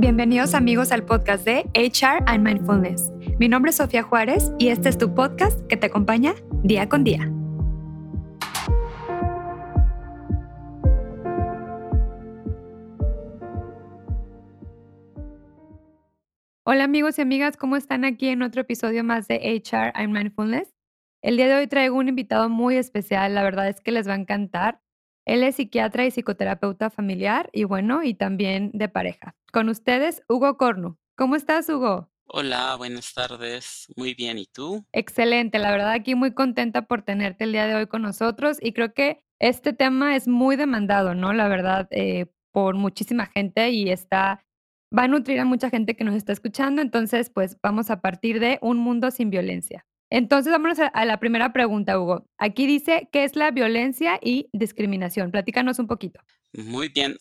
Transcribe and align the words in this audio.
Bienvenidos 0.00 0.54
amigos 0.54 0.92
al 0.92 1.04
podcast 1.04 1.44
de 1.44 1.68
HR 1.74 2.22
and 2.26 2.46
Mindfulness. 2.46 3.10
Mi 3.40 3.48
nombre 3.48 3.70
es 3.70 3.78
Sofía 3.78 4.04
Juárez 4.04 4.52
y 4.56 4.68
este 4.68 4.88
es 4.88 4.96
tu 4.96 5.12
podcast 5.12 5.60
que 5.66 5.76
te 5.76 5.88
acompaña 5.88 6.36
día 6.62 6.88
con 6.88 7.02
día. 7.02 7.28
Hola 16.62 16.84
amigos 16.84 17.18
y 17.18 17.22
amigas, 17.22 17.56
¿cómo 17.56 17.74
están 17.74 18.04
aquí 18.04 18.28
en 18.28 18.42
otro 18.42 18.60
episodio 18.60 19.02
más 19.02 19.26
de 19.26 19.60
HR 19.64 19.90
and 19.94 20.16
Mindfulness? 20.16 20.72
El 21.22 21.36
día 21.36 21.48
de 21.48 21.56
hoy 21.56 21.66
traigo 21.66 21.96
un 21.96 22.06
invitado 22.06 22.48
muy 22.48 22.76
especial, 22.76 23.34
la 23.34 23.42
verdad 23.42 23.68
es 23.68 23.80
que 23.80 23.90
les 23.90 24.08
va 24.08 24.12
a 24.12 24.18
encantar. 24.18 24.80
Él 25.28 25.42
es 25.42 25.56
psiquiatra 25.56 26.06
y 26.06 26.10
psicoterapeuta 26.10 26.88
familiar 26.88 27.50
y 27.52 27.64
bueno, 27.64 28.02
y 28.02 28.14
también 28.14 28.70
de 28.72 28.88
pareja. 28.88 29.36
Con 29.52 29.68
ustedes, 29.68 30.22
Hugo 30.26 30.56
Cornu. 30.56 30.96
¿Cómo 31.18 31.36
estás, 31.36 31.68
Hugo? 31.68 32.08
Hola, 32.24 32.76
buenas 32.76 33.12
tardes. 33.12 33.88
Muy 33.94 34.14
bien, 34.14 34.38
¿y 34.38 34.46
tú? 34.46 34.86
Excelente, 34.90 35.58
la 35.58 35.70
verdad 35.70 35.90
aquí 35.90 36.14
muy 36.14 36.32
contenta 36.32 36.86
por 36.86 37.02
tenerte 37.02 37.44
el 37.44 37.52
día 37.52 37.66
de 37.66 37.74
hoy 37.74 37.86
con 37.88 38.00
nosotros 38.00 38.56
y 38.58 38.72
creo 38.72 38.94
que 38.94 39.22
este 39.38 39.74
tema 39.74 40.16
es 40.16 40.28
muy 40.28 40.56
demandado, 40.56 41.14
¿no? 41.14 41.34
La 41.34 41.46
verdad, 41.48 41.88
eh, 41.90 42.32
por 42.50 42.76
muchísima 42.76 43.26
gente 43.26 43.70
y 43.70 43.90
está, 43.90 44.46
va 44.96 45.02
a 45.02 45.08
nutrir 45.08 45.40
a 45.40 45.44
mucha 45.44 45.68
gente 45.68 45.94
que 45.94 46.04
nos 46.04 46.14
está 46.14 46.32
escuchando, 46.32 46.80
entonces 46.80 47.28
pues 47.28 47.58
vamos 47.62 47.90
a 47.90 48.00
partir 48.00 48.40
de 48.40 48.58
un 48.62 48.78
mundo 48.78 49.10
sin 49.10 49.28
violencia. 49.28 49.84
Entonces, 50.10 50.52
vámonos 50.52 50.78
a 50.78 51.04
la 51.04 51.20
primera 51.20 51.52
pregunta, 51.52 51.98
Hugo. 52.00 52.26
Aquí 52.38 52.66
dice, 52.66 53.08
¿qué 53.12 53.24
es 53.24 53.36
la 53.36 53.50
violencia 53.50 54.18
y 54.22 54.48
discriminación? 54.52 55.30
Platícanos 55.30 55.78
un 55.78 55.86
poquito. 55.86 56.20
Muy 56.52 56.88
bien. 56.88 57.16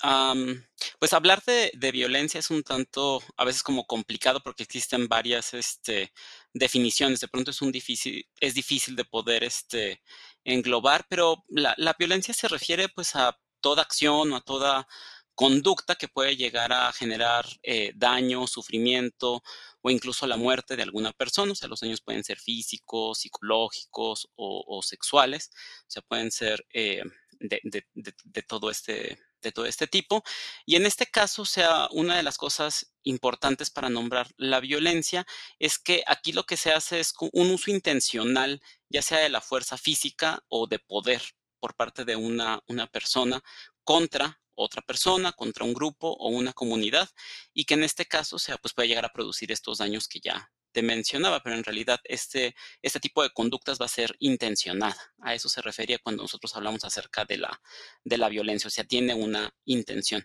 pues 1.00 1.14
hablar 1.14 1.44
de, 1.46 1.72
de 1.74 1.92
violencia 1.92 2.40
es 2.40 2.50
un 2.50 2.64
tanto, 2.64 3.22
a 3.36 3.44
veces 3.44 3.62
como 3.62 3.86
complicado 3.86 4.42
porque 4.42 4.64
existen 4.64 5.08
varias 5.08 5.54
este, 5.54 6.14
definiciones. 6.54 7.20
De 7.20 7.28
pronto 7.28 7.52
es 7.52 7.62
un 7.62 7.72
difícil, 7.72 8.26
es 8.40 8.54
difícil 8.54 8.96
de 8.96 9.04
poder 9.06 9.44
este, 9.44 10.02
englobar, 10.46 11.06
pero 11.10 11.44
la, 11.50 11.74
la 11.78 11.96
violencia 12.00 12.34
se 12.34 12.48
refiere 12.48 12.88
pues 12.90 13.16
a 13.16 13.38
toda 13.60 13.82
acción 13.82 14.32
o 14.32 14.38
a 14.38 14.42
toda 14.42 14.88
conducta 15.38 15.94
que 15.96 16.08
puede 16.08 16.36
llegar 16.36 16.74
a 16.74 16.92
generar 16.92 17.46
eh, 17.62 17.92
daño, 17.96 18.48
sufrimiento 18.48 19.44
o 19.82 19.92
incluso 19.92 20.26
la 20.26 20.36
muerte 20.36 20.76
de 20.76 20.82
alguna 20.82 21.14
persona. 21.14 21.52
O 21.52 21.56
sea, 21.56 21.70
los 21.70 21.82
daños 21.82 22.02
pueden 22.02 22.24
ser 22.24 22.40
físicos, 22.40 23.20
psicológicos 23.20 24.30
o, 24.36 24.82
sexuales. 24.82 25.52
O 25.82 25.92
sea, 25.92 26.02
pueden 26.02 26.32
ser 26.32 26.66
eh, 26.74 27.04
de, 27.40 28.42
todo 28.48 28.72
este, 28.72 29.20
de 29.44 29.52
todo 29.52 29.68
este 29.68 29.86
tipo. 29.86 30.24
Y 30.66 30.76
en 30.76 30.88
este 30.88 31.06
caso, 31.06 31.46
sea, 31.46 31.88
una 31.92 32.18
de 32.18 32.24
las 32.24 32.40
cosas 32.40 32.96
importantes 33.04 33.70
para 33.70 33.92
nombrar 33.92 34.34
la 34.38 34.60
violencia 34.60 35.28
es 35.60 35.78
que 35.78 36.04
aquí 36.08 36.32
lo 36.32 36.46
que 36.46 36.58
se 36.58 36.72
hace 36.72 37.00
es 37.00 37.14
un 37.32 37.52
uso 37.52 37.70
intencional, 37.70 38.60
ya 38.90 39.04
sea 39.04 39.20
de 39.20 39.30
la 39.30 39.42
fuerza 39.42 39.78
física 39.78 40.44
o 40.48 40.66
de 40.66 40.80
poder 40.80 41.22
por 41.60 41.76
parte 41.76 42.06
de 42.06 42.16
una, 42.16 42.64
una 42.68 42.88
persona 42.88 43.44
contra 43.84 44.42
otra 44.64 44.82
persona, 44.82 45.32
contra 45.32 45.66
un 45.66 45.74
grupo 45.74 46.10
o 46.10 46.30
una 46.30 46.54
comunidad, 46.54 47.10
y 47.54 47.66
que 47.66 47.76
en 47.76 47.84
este 47.84 48.06
caso, 48.06 48.40
sea, 48.40 48.58
pues 48.58 48.74
puede 48.74 48.88
llegar 48.90 49.06
a 49.06 49.14
producir 49.14 49.52
estos 49.52 49.78
daños 49.78 50.08
que 50.08 50.20
ya 50.20 50.52
te 50.72 50.82
mencionaba, 50.82 51.42
pero 51.42 51.56
en 51.56 51.64
realidad 51.64 52.00
este, 52.04 52.56
este 52.82 53.00
tipo 53.00 53.24
de 53.24 53.32
conductas 53.32 53.80
va 53.82 53.86
a 53.86 53.90
ser 53.90 54.16
intencionada. 54.20 54.96
A 55.22 55.34
eso 55.34 55.50
se 55.50 55.62
refería 55.62 55.98
cuando 56.00 56.24
nosotros 56.24 56.56
hablamos 56.56 56.84
acerca 56.84 57.26
de 57.26 57.38
la, 57.38 57.62
de 58.04 58.18
la 58.18 58.30
violencia, 58.30 58.68
o 58.68 58.72
sea, 58.72 58.84
tiene 58.84 59.14
una 59.14 59.52
intención. 59.66 60.24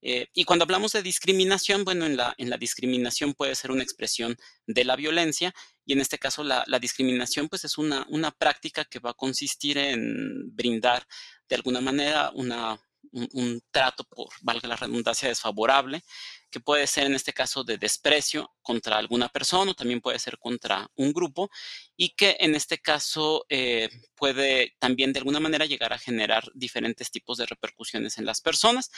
Eh, 0.00 0.28
y 0.32 0.44
cuando 0.44 0.62
hablamos 0.64 0.92
de 0.92 1.02
discriminación, 1.02 1.84
bueno, 1.84 2.06
en 2.06 2.16
la, 2.16 2.34
en 2.38 2.50
la 2.50 2.56
discriminación 2.56 3.34
puede 3.34 3.56
ser 3.56 3.72
una 3.72 3.82
expresión 3.82 4.36
de 4.66 4.84
la 4.84 4.94
violencia 4.94 5.52
y 5.84 5.94
en 5.94 6.00
este 6.00 6.18
caso 6.18 6.44
la, 6.44 6.62
la 6.68 6.78
discriminación 6.78 7.48
pues 7.48 7.64
es 7.64 7.78
una, 7.78 8.06
una 8.08 8.30
práctica 8.30 8.84
que 8.84 9.00
va 9.00 9.10
a 9.10 9.14
consistir 9.14 9.78
en 9.78 10.54
brindar 10.54 11.04
de 11.48 11.56
alguna 11.56 11.80
manera 11.80 12.30
una, 12.34 12.78
un, 13.12 13.62
trato, 13.70 14.04
por 14.04 14.28
valga 14.42 14.68
la 14.68 14.76
redundancia, 14.76 15.28
desfavorable, 15.28 16.02
que 16.50 16.60
puede 16.60 16.86
ser 16.86 17.06
en 17.06 17.14
este 17.14 17.32
caso 17.32 17.64
de 17.64 17.78
desprecio 17.78 18.54
contra 18.62 18.96
alguna 18.96 19.28
persona 19.28 19.70
o 19.70 19.74
también 19.74 20.00
puede 20.00 20.18
ser 20.18 20.38
contra 20.38 20.90
un 20.96 21.12
grupo 21.12 21.50
y 21.96 22.10
que 22.10 22.36
en 22.40 22.54
este 22.54 22.78
caso 22.78 23.44
eh, 23.48 23.88
puede 24.14 24.74
también 24.78 25.12
de 25.12 25.18
alguna 25.18 25.40
manera 25.40 25.66
llegar 25.66 25.92
a 25.92 25.98
generar 25.98 26.50
diferentes 26.54 27.10
tipos 27.10 27.38
de 27.38 27.46
repercusiones 27.46 28.18
en 28.18 28.24
las 28.24 28.40
personas 28.40 28.90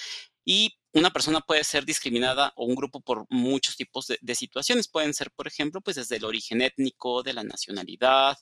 y 0.45 0.79
una 0.93 1.11
persona 1.11 1.41
puede 1.41 1.65
ser 1.65 1.85
discriminada 1.85 2.53
o 2.57 2.65
un 2.65 2.75
grupo 2.75 3.01
por 3.01 3.27
muchos 3.29 3.77
tipos 3.77 4.07
de, 4.09 4.19
de 4.21 4.35
situaciones. 4.35 4.89
Pueden 4.89 5.15
ser, 5.15 5.31
por 5.31 5.47
ejemplo, 5.47 5.81
pues 5.81 5.97
desde 5.97 6.17
el 6.17 6.25
origen 6.25 6.63
étnico, 6.63 7.23
de 7.23 7.33
la 7.33 7.45
nacionalidad, 7.45 8.39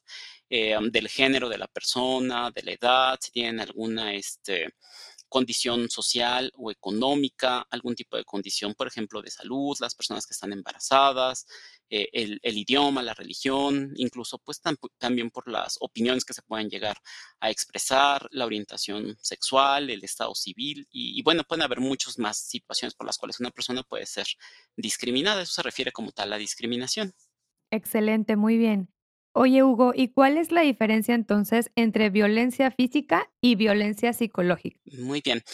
eh, 0.51 0.77
del 0.91 1.09
género 1.09 1.49
de 1.49 1.59
la 1.59 1.67
persona, 1.67 2.51
de 2.51 2.63
la 2.63 2.73
edad, 2.73 3.19
si 3.21 3.31
tienen 3.33 3.61
alguna 3.61 4.15
este, 4.15 4.75
condición 5.29 5.91
social 5.91 6.53
o 6.57 6.71
económica, 6.71 7.67
algún 7.71 7.95
tipo 7.95 8.17
de 8.17 8.25
condición, 8.25 8.75
por 8.75 8.87
ejemplo, 8.87 9.23
de 9.23 9.31
salud, 9.31 9.77
las 9.81 9.95
personas 9.95 10.27
que 10.27 10.33
están 10.33 10.53
embarazadas, 10.53 11.47
eh, 11.91 12.09
el, 12.13 12.41
idioma, 12.59 13.03
la 13.03 13.15
religión, 13.15 13.93
incluso 13.97 14.39
pues 14.39 14.63
tam- 14.63 14.79
también 14.99 15.31
por 15.31 15.49
las 15.49 15.77
opiniones 15.81 16.25
que 16.25 16.35
se 16.35 16.43
pueden 16.43 16.69
llegar 16.69 16.99
a 17.41 17.51
expresar, 17.51 18.29
la 18.31 18.47
orientación 18.47 19.17
sexual, 19.23 19.91
el 19.91 20.05
estado 20.05 20.35
civil 20.35 20.87
y, 20.91 21.19
y 21.19 21.23
bueno, 21.23 21.45
pueden 21.45 21.63
haber 21.63 21.81
muchas 21.81 22.19
más 22.19 22.39
situaciones 22.39 22.95
por 22.95 23.07
las 23.07 23.19
cuales 23.19 23.41
una 23.41 23.51
persona 23.51 23.83
puede 23.83 24.07
ser 24.07 24.27
discriminada. 24.77 25.43
Eso 25.43 25.53
se 25.53 25.63
refiere 25.63 25.93
como 25.93 26.13
tal 26.13 26.33
a 26.33 26.39
discriminación. 26.39 27.13
Excelente, 27.71 28.37
muy 28.37 28.57
bien. 28.57 28.89
Oye, 29.41 29.63
Hugo, 29.63 29.93
¿y 29.95 30.09
cuál 30.09 30.37
es 30.37 30.51
la 30.51 30.63
diferencia 30.63 31.15
entonces 31.15 31.71
entre 31.77 32.11
violencia 32.11 32.73
física 32.73 33.31
y 33.41 33.55
violencia 33.55 34.13
psicológica? 34.13 34.81
Muy 34.99 35.21
bien. 35.21 35.45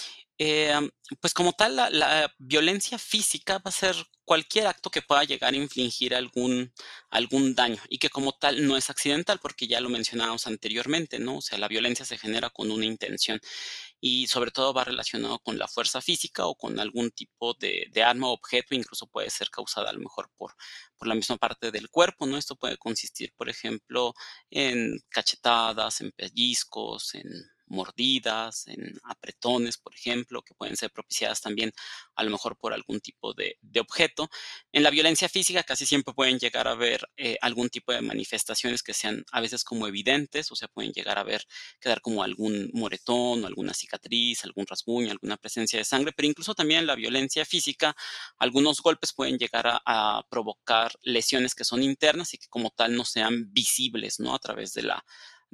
Am, 0.74 0.90
pues 1.20 1.34
como 1.34 1.52
tal, 1.52 1.76
la, 1.76 1.90
la 1.90 2.34
violencia 2.38 2.96
física 2.96 3.58
va 3.58 3.68
a 3.68 3.72
ser 3.72 3.94
cualquier 4.24 4.68
acto 4.68 4.90
que 4.90 5.02
pueda 5.02 5.24
llegar 5.24 5.52
a 5.52 5.56
infligir 5.58 6.14
algún, 6.14 6.72
algún 7.10 7.54
daño 7.54 7.80
y 7.90 7.98
que 7.98 8.08
como 8.08 8.32
tal 8.32 8.66
no 8.66 8.78
es 8.78 8.88
accidental, 8.88 9.38
porque 9.38 9.66
ya 9.66 9.82
lo 9.82 9.90
mencionábamos 9.90 10.46
anteriormente, 10.46 11.18
¿no? 11.18 11.36
O 11.36 11.42
sea, 11.42 11.58
la 11.58 11.68
violencia 11.68 12.06
se 12.06 12.16
genera 12.16 12.48
con 12.48 12.70
una 12.70 12.86
intención 12.86 13.38
y 14.00 14.26
sobre 14.26 14.50
todo 14.50 14.74
va 14.74 14.84
relacionado 14.84 15.38
con 15.38 15.58
la 15.58 15.68
fuerza 15.68 16.00
física 16.00 16.46
o 16.46 16.54
con 16.54 16.78
algún 16.78 17.10
tipo 17.10 17.54
de, 17.54 17.90
arma 18.04 18.28
o 18.28 18.32
objeto, 18.32 18.74
incluso 18.74 19.06
puede 19.06 19.30
ser 19.30 19.50
causada 19.50 19.90
a 19.90 19.92
lo 19.92 20.00
mejor 20.00 20.30
por, 20.36 20.54
por 20.96 21.08
la 21.08 21.14
misma 21.14 21.36
parte 21.36 21.70
del 21.70 21.88
cuerpo, 21.90 22.26
¿no? 22.26 22.36
Esto 22.36 22.56
puede 22.56 22.76
consistir, 22.76 23.32
por 23.36 23.48
ejemplo, 23.48 24.14
en 24.50 24.98
cachetadas, 25.08 26.00
en 26.00 26.12
pellizcos, 26.12 27.14
en 27.14 27.24
mordidas, 27.66 28.66
en 28.68 28.98
apretones, 29.04 29.78
por 29.78 29.94
ejemplo, 29.94 30.42
que 30.42 30.54
pueden 30.54 30.76
ser 30.76 30.90
propiciadas 30.90 31.40
también 31.40 31.72
a 32.14 32.24
lo 32.24 32.30
mejor 32.30 32.56
por 32.56 32.72
algún 32.72 33.00
tipo 33.00 33.34
de, 33.34 33.58
objeto. 33.80 34.30
En 34.72 34.82
la 34.82 34.90
violencia 34.90 35.28
física 35.28 35.62
casi 35.62 35.84
siempre 35.84 36.14
pueden 36.14 36.38
llegar 36.38 36.68
a 36.68 36.74
ver 36.74 37.08
eh, 37.16 37.36
algún 37.40 37.68
tipo 37.68 37.92
de 37.92 38.00
manifestaciones 38.00 38.82
que 38.82 38.94
sean 38.94 39.24
a 39.32 39.40
veces 39.40 39.64
como 39.64 39.86
evidentes, 39.86 40.50
o 40.52 40.56
sea, 40.56 40.68
pueden 40.68 40.92
llegar 40.92 41.18
a 41.18 41.24
ver, 41.24 41.44
quedar 41.80 42.00
como 42.00 42.22
algún 42.22 42.70
moretón 42.72 43.44
o 43.44 43.46
alguna 43.46 43.74
cicatriz, 43.74 44.44
algún 44.44 44.66
rasguño, 44.66 45.10
alguna 45.10 45.36
presencia 45.36 45.78
de 45.78 45.84
sangre, 45.84 46.12
pero 46.16 46.28
incluso 46.28 46.54
también 46.54 46.80
en 46.80 46.86
la 46.86 46.94
violencia 46.94 47.44
física, 47.44 47.96
algunos 48.38 48.80
golpes 48.80 49.12
pueden 49.12 49.38
llegar 49.38 49.66
a, 49.66 49.82
a 49.84 50.26
provocar 50.30 50.92
lesiones 51.02 51.54
que 51.54 51.64
son 51.64 51.82
internas 51.82 52.34
y 52.34 52.38
que 52.38 52.48
como 52.48 52.70
tal 52.70 52.96
no 52.96 53.04
sean 53.04 53.52
visibles, 53.52 54.20
¿no? 54.20 54.34
A 54.34 54.38
través 54.38 54.72
de 54.72 54.82
la, 54.82 55.04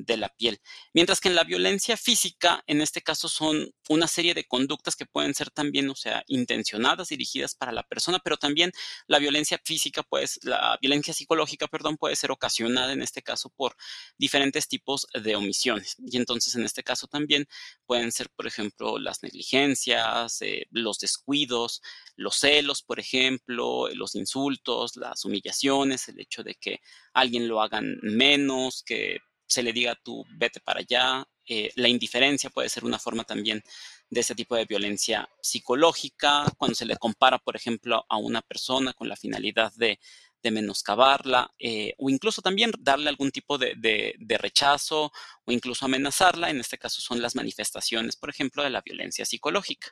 de 0.04 0.16
la 0.16 0.28
piel. 0.28 0.60
Mientras 0.92 1.20
que 1.20 1.28
en 1.28 1.34
la 1.34 1.44
violencia 1.44 1.96
física, 1.96 2.62
en 2.66 2.80
este 2.80 3.02
caso, 3.02 3.28
son 3.28 3.72
una 3.88 4.06
serie 4.06 4.34
de 4.34 4.44
conductas 4.44 4.96
que 4.96 5.06
pueden 5.06 5.34
ser 5.34 5.50
también, 5.50 5.88
o 5.90 5.96
sea, 5.96 6.22
intencionadas, 6.26 7.08
dirigidas 7.08 7.54
para 7.54 7.72
la 7.72 7.82
persona, 7.82 8.18
pero 8.22 8.36
también 8.36 8.72
la 9.06 9.18
violencia 9.18 9.60
física, 9.64 10.02
pues, 10.02 10.40
la 10.42 10.78
violencia 10.80 11.14
psicológica, 11.14 11.66
perdón, 11.68 11.96
puede 11.96 12.16
ser 12.16 12.30
ocasionada 12.30 12.92
en 12.92 13.02
este 13.02 13.22
caso 13.22 13.50
por 13.50 13.76
diferentes 14.18 14.68
tipos 14.68 15.06
de 15.12 15.36
omisiones. 15.36 15.96
Y 15.98 16.16
entonces, 16.16 16.54
en 16.54 16.64
este 16.64 16.82
caso 16.82 17.06
también 17.06 17.46
pueden 17.86 18.12
ser, 18.12 18.30
por 18.30 18.46
ejemplo, 18.46 18.98
las 18.98 19.22
negligencias, 19.22 20.40
eh, 20.42 20.66
los 20.70 20.98
descuidos, 20.98 21.82
los 22.16 22.36
celos, 22.36 22.82
por 22.82 23.00
ejemplo, 23.00 23.88
los 23.94 24.14
insultos, 24.14 24.96
las 24.96 25.24
humillaciones, 25.24 26.08
el 26.08 26.20
hecho 26.20 26.42
de 26.42 26.54
que 26.54 26.80
alguien 27.12 27.48
lo 27.48 27.62
hagan 27.62 27.98
menos, 28.02 28.82
que 28.84 29.18
se 29.50 29.62
le 29.62 29.72
diga 29.72 29.96
tú 30.02 30.24
vete 30.36 30.60
para 30.60 30.80
allá. 30.80 31.26
Eh, 31.44 31.70
la 31.74 31.88
indiferencia 31.88 32.50
puede 32.50 32.68
ser 32.68 32.84
una 32.84 32.98
forma 32.98 33.24
también 33.24 33.62
de 34.08 34.20
ese 34.20 34.34
tipo 34.34 34.54
de 34.54 34.64
violencia 34.64 35.28
psicológica, 35.42 36.44
cuando 36.56 36.74
se 36.74 36.84
le 36.84 36.96
compara, 36.96 37.38
por 37.38 37.56
ejemplo, 37.56 38.04
a 38.08 38.16
una 38.16 38.42
persona 38.42 38.92
con 38.92 39.08
la 39.08 39.16
finalidad 39.16 39.72
de, 39.74 39.98
de 40.42 40.50
menoscabarla, 40.50 41.52
eh, 41.58 41.94
o 41.98 42.08
incluso 42.08 42.40
también 42.42 42.70
darle 42.78 43.08
algún 43.08 43.30
tipo 43.32 43.58
de, 43.58 43.74
de, 43.76 44.14
de 44.18 44.38
rechazo 44.38 45.10
o 45.44 45.52
incluso 45.52 45.84
amenazarla. 45.84 46.50
En 46.50 46.60
este 46.60 46.78
caso 46.78 47.00
son 47.00 47.20
las 47.20 47.34
manifestaciones, 47.34 48.16
por 48.16 48.30
ejemplo, 48.30 48.62
de 48.62 48.70
la 48.70 48.82
violencia 48.82 49.24
psicológica. 49.24 49.88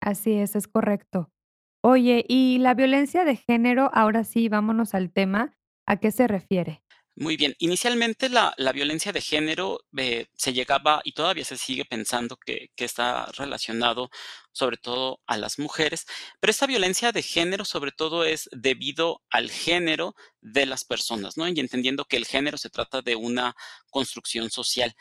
Así 0.00 0.32
es, 0.32 0.56
es 0.56 0.66
correcto. 0.66 1.30
Oye, 1.84 2.24
y 2.28 2.58
la 2.58 2.74
violencia 2.74 3.24
de 3.24 3.36
género, 3.36 3.90
ahora 3.92 4.24
sí, 4.24 4.48
vámonos 4.48 4.94
al 4.94 5.12
tema, 5.12 5.58
¿a 5.86 5.98
qué 5.98 6.12
se 6.12 6.28
refiere? 6.28 6.81
Muy 7.16 7.36
bien. 7.36 7.54
Inicialmente, 7.58 8.30
la 8.30 8.54
la 8.56 8.72
violencia 8.72 9.12
de 9.12 9.20
género, 9.20 9.80
eh, 9.98 10.28
se 10.34 10.54
llegaba 10.54 11.02
y 11.04 11.12
todavía 11.12 11.44
se 11.44 11.58
sigue 11.58 11.84
pensando 11.84 12.38
que 12.38 12.70
que 12.74 12.86
está 12.86 13.26
relacionado, 13.36 14.08
sobre 14.50 14.78
todo, 14.78 15.20
a 15.26 15.36
las 15.36 15.58
mujeres, 15.58 16.06
pero 16.40 16.50
esta 16.50 16.66
violencia 16.66 17.12
de 17.12 17.22
género, 17.22 17.66
sobre 17.66 17.92
todo, 17.92 18.24
es 18.24 18.48
debido 18.52 19.20
al 19.28 19.50
género 19.50 20.14
de 20.40 20.64
las 20.64 20.84
personas, 20.84 21.36
¿no? 21.36 21.46
Y 21.48 21.60
entendiendo 21.60 22.06
que 22.06 22.16
el 22.16 22.24
género 22.26 22.56
se 22.56 22.70
trata 22.70 23.02
de 23.02 23.14
una 23.14 23.54
construcción 23.90 24.50
social, 24.50 24.94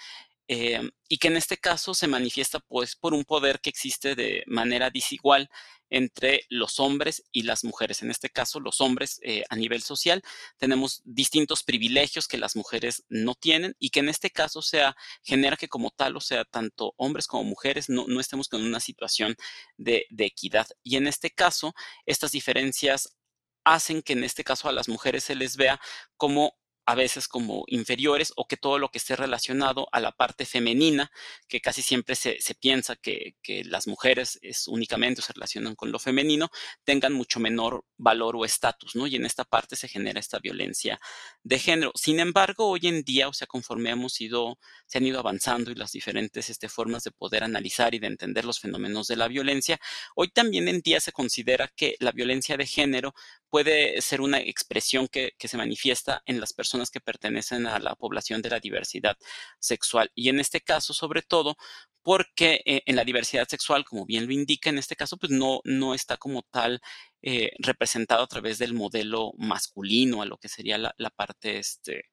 em, 0.53 0.91
y 1.07 1.17
que 1.17 1.29
en 1.29 1.37
este 1.37 1.57
caso 1.57 1.93
se 1.93 2.07
manifiesta, 2.07 2.59
pues, 2.59 2.95
por 2.97 3.13
un 3.13 3.23
poder 3.23 3.61
que 3.61 3.69
existe 3.69 4.15
de 4.15 4.43
manera 4.47 4.89
desigual 4.89 5.49
entre 5.89 6.45
los 6.49 6.79
hombres 6.79 7.23
y 7.31 7.43
las 7.43 7.63
mujeres. 7.63 8.01
En 8.01 8.11
este 8.11 8.29
caso, 8.29 8.59
los 8.59 8.81
hombres, 8.81 9.19
eh, 9.23 9.43
a 9.49 9.55
nivel 9.55 9.81
social, 9.81 10.21
tenemos 10.57 11.01
distintos 11.05 11.63
privilegios 11.63 12.27
que 12.27 12.37
las 12.37 12.55
mujeres 12.55 13.03
no 13.09 13.33
tienen, 13.35 13.75
y 13.79 13.89
que 13.91 14.01
en 14.01 14.09
este 14.09 14.29
caso 14.29 14.61
sea 14.61 14.95
genera 15.23 15.55
que 15.57 15.69
como 15.69 15.91
tal, 15.91 16.17
o 16.17 16.21
sea, 16.21 16.43
tanto 16.45 16.93
hombres 16.97 17.27
como 17.27 17.43
mujeres 17.45 17.89
no 17.89 18.05
no 18.07 18.19
estemos 18.19 18.47
con 18.49 18.61
una 18.63 18.79
situación 18.79 19.35
de 19.77 20.05
de 20.09 20.25
equidad. 20.25 20.67
Y 20.83 20.97
en 20.97 21.07
este 21.07 21.29
caso, 21.31 21.73
estas 22.05 22.31
diferencias 22.31 23.15
hacen 23.63 24.01
que, 24.01 24.13
en 24.13 24.23
este 24.23 24.43
caso, 24.43 24.67
a 24.69 24.71
las 24.73 24.87
mujeres 24.89 25.23
se 25.25 25.35
les 25.35 25.55
vea 25.57 25.79
como, 26.17 26.55
a 26.85 26.95
veces, 26.95 27.27
como 27.27 27.63
inferiores, 27.67 28.33
o 28.35 28.47
que 28.47 28.57
todo 28.57 28.79
lo 28.79 28.89
que 28.89 28.97
esté 28.97 29.15
relacionado 29.15 29.87
a 29.91 29.99
la 29.99 30.11
parte 30.11 30.45
femenina, 30.45 31.11
que 31.47 31.61
casi 31.61 31.81
siempre 31.81 32.15
se 32.15 32.39
se 32.41 32.55
piensa 32.55 32.95
que 32.95 33.35
que 33.43 33.63
las 33.65 33.87
mujeres 33.87 34.39
es 34.41 34.67
únicamente, 34.67 35.21
se 35.21 35.33
relacionan 35.33 35.75
con 35.75 35.91
lo 35.91 35.99
femenino, 35.99 36.49
tengan 36.83 37.13
mucho 37.13 37.39
menor 37.39 37.85
valor 37.97 38.35
o 38.35 38.45
estatus, 38.45 38.95
¿no? 38.95 39.07
Y 39.07 39.15
en 39.15 39.25
esta 39.25 39.43
parte 39.45 39.75
se 39.75 39.87
genera 39.87 40.19
esta 40.19 40.39
violencia 40.39 40.99
de 41.43 41.59
género. 41.59 41.91
Sin 41.95 42.19
embargo, 42.19 42.67
hoy 42.69 42.81
en 42.83 43.03
día, 43.03 43.27
o 43.27 43.33
sea, 43.33 43.47
conforme 43.47 43.91
hemos 43.91 44.19
ido 44.21 44.57
se 44.87 44.97
han 44.97 45.05
ido 45.05 45.19
avanzando 45.19 45.71
y 45.71 45.75
las 45.75 45.91
diferentes, 45.91 46.49
este, 46.49 46.69
formas 46.69 47.03
de 47.03 47.11
poder 47.11 47.43
analizar 47.43 47.93
y 47.95 47.99
de 47.99 48.07
entender 48.07 48.45
los 48.45 48.59
fenómenos 48.59 49.07
de 49.07 49.15
la 49.15 49.27
violencia, 49.27 49.79
hoy 50.15 50.29
también 50.29 50.67
en 50.67 50.81
día 50.81 50.99
se 50.99 51.11
considera 51.11 51.67
que 51.75 51.95
la 51.99 52.11
violencia 52.11 52.57
de 52.57 52.65
género 52.65 53.13
puede 53.51 54.01
ser 54.01 54.21
una 54.21 54.39
expresión 54.39 55.07
que 55.09 55.33
se 55.39 55.57
manifiesta 55.57 56.23
en 56.25 56.39
las 56.39 56.53
personas 56.53 56.89
que 56.89 57.01
pertenecen 57.01 57.67
a 57.67 57.79
la 57.79 57.95
población 57.95 58.41
de 58.41 58.49
la 58.49 58.59
diversidad 58.59 59.17
sexual. 59.59 60.09
Y 60.15 60.29
en 60.29 60.39
este 60.39 60.61
caso, 60.61 60.93
sobre 60.93 61.21
todo, 61.21 61.57
porque, 62.01 62.61
eh, 62.65 62.81
en 62.85 62.95
la 62.95 63.03
diversidad 63.03 63.47
sexual, 63.47 63.85
como 63.85 64.05
bien 64.05 64.25
lo 64.25 64.33
indica, 64.33 64.69
en 64.69 64.77
este 64.79 64.95
caso, 64.95 65.17
pues 65.17 65.31
no 65.31 65.61
no 65.65 65.93
está 65.93 66.17
como 66.17 66.41
tal, 66.43 66.81
eh, 67.21 67.51
representado 67.59 68.23
a 68.23 68.27
través 68.27 68.57
del 68.57 68.73
modelo 68.73 69.33
masculino, 69.37 70.21
a 70.21 70.25
lo 70.25 70.37
que 70.37 70.49
sería 70.49 70.77
la 70.77 70.93
la 70.97 71.09
parte, 71.11 71.59
este, 71.59 72.05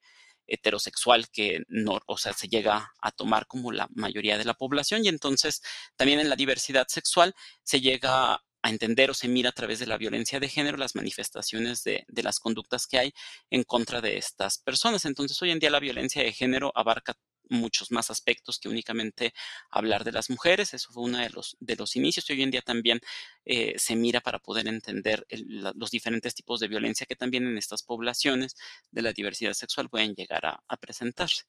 heterosexual 0.49 1.29
que 1.31 1.63
no 1.69 2.01
o 2.07 2.17
sea, 2.19 2.33
se 2.33 2.49
llega 2.49 2.93
a 3.01 3.11
tomar 3.13 3.47
como 3.47 3.71
la 3.73 3.89
mayoría 3.95 4.39
de 4.39 4.45
la 4.45 4.55
población. 4.55 5.05
Y 5.05 5.09
entonces, 5.09 5.63
también 5.97 6.21
en 6.21 6.29
la 6.31 6.37
diversidad 6.37 6.87
sexual 6.89 7.35
se 7.63 7.81
llega 7.81 8.43
a 8.63 8.71
entender 8.71 9.11
o 9.11 9.15
se 9.15 9.29
mira 9.29 9.51
a 9.51 9.53
través 9.53 9.79
de 9.79 9.87
la 9.87 9.99
violencia 9.99 10.41
de 10.41 10.49
género 10.49 10.77
las 10.77 10.95
manifestaciones 10.95 11.85
de 11.85 12.05
de 12.09 12.23
las 12.23 12.41
conductas 12.41 12.87
que 12.87 12.99
hay 12.99 13.13
en 13.51 13.63
contra 13.65 14.01
de 14.01 14.17
estas 14.19 14.59
personas. 14.59 15.05
Entonces, 15.05 15.41
hoy 15.43 15.51
en 15.51 15.59
día 15.59 15.71
la 15.71 15.81
violencia 15.81 16.23
de 16.23 16.33
género 16.33 16.73
abarca 16.75 17.15
muchos 17.51 17.91
más 17.91 18.11
aspectos 18.11 18.59
que 18.59 18.69
únicamente 18.69 19.33
hablar 19.71 20.05
de 20.05 20.13
las 20.13 20.31
mujeres. 20.31 20.75
Eso 20.75 20.93
fue 20.93 21.05
una 21.05 21.23
de 21.23 21.31
los 21.31 21.57
de 21.61 21.77
los 21.77 21.97
inicios, 21.97 22.29
y 22.29 22.35
hoy 22.35 22.43
en 22.43 22.51
día 22.51 22.63
también, 22.63 23.01
eh, 23.45 23.75
se 23.79 23.97
mira 23.97 24.21
para 24.21 24.39
poder 24.39 24.69
entender 24.69 25.27
los 25.31 25.91
diferentes 25.91 26.35
tipos 26.35 26.61
de 26.61 26.69
violencia 26.69 27.07
que 27.07 27.17
también 27.17 27.47
en 27.47 27.59
estas 27.59 27.83
poblaciones 27.83 28.55
de 28.91 29.03
la 29.03 29.13
diversidad 29.13 29.55
sexual 29.55 29.89
pueden 29.89 30.15
llegar 30.15 30.45
a 30.47 30.77
presentarse. 30.79 31.45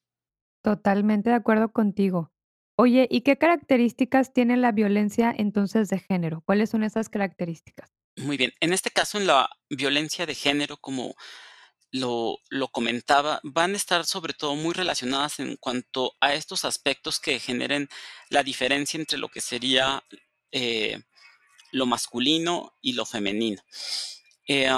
Totalmente 0.62 1.30
de 1.30 1.36
acuerdo 1.36 1.72
contigo. 1.72 2.32
Oye, 2.80 3.06
¿y 3.10 3.20
qué 3.20 3.36
características 3.36 4.32
tiene 4.32 4.56
la 4.56 4.72
violencia, 4.72 5.34
entonces, 5.36 5.90
de 5.90 5.98
género? 5.98 6.40
¿Cuáles 6.46 6.70
son 6.70 6.82
esas 6.82 7.10
características? 7.10 7.90
Muy 8.16 8.38
bien. 8.38 8.52
En 8.58 8.72
este 8.72 8.88
caso, 8.88 9.18
en 9.18 9.26
la 9.26 9.50
violencia 9.68 10.24
de 10.24 10.34
género, 10.34 10.78
como 10.78 11.14
lo 11.90 12.38
lo 12.48 12.68
comentaba, 12.68 13.38
van 13.42 13.74
a 13.74 13.76
estar, 13.76 14.06
sobre 14.06 14.32
todo, 14.32 14.54
muy 14.54 14.72
relacionadas 14.72 15.40
en 15.40 15.56
cuanto 15.56 16.14
a 16.20 16.32
estos 16.32 16.64
aspectos 16.64 17.20
que 17.20 17.38
generen 17.38 17.90
la 18.30 18.42
diferencia 18.42 18.98
entre 18.98 19.18
lo 19.18 19.28
que 19.28 19.42
sería, 19.42 20.02
eh, 20.50 21.02
lo 21.72 21.84
masculino 21.84 22.72
y 22.80 22.94
lo 22.94 23.04
femenino. 23.04 23.62
Eh, 24.48 24.70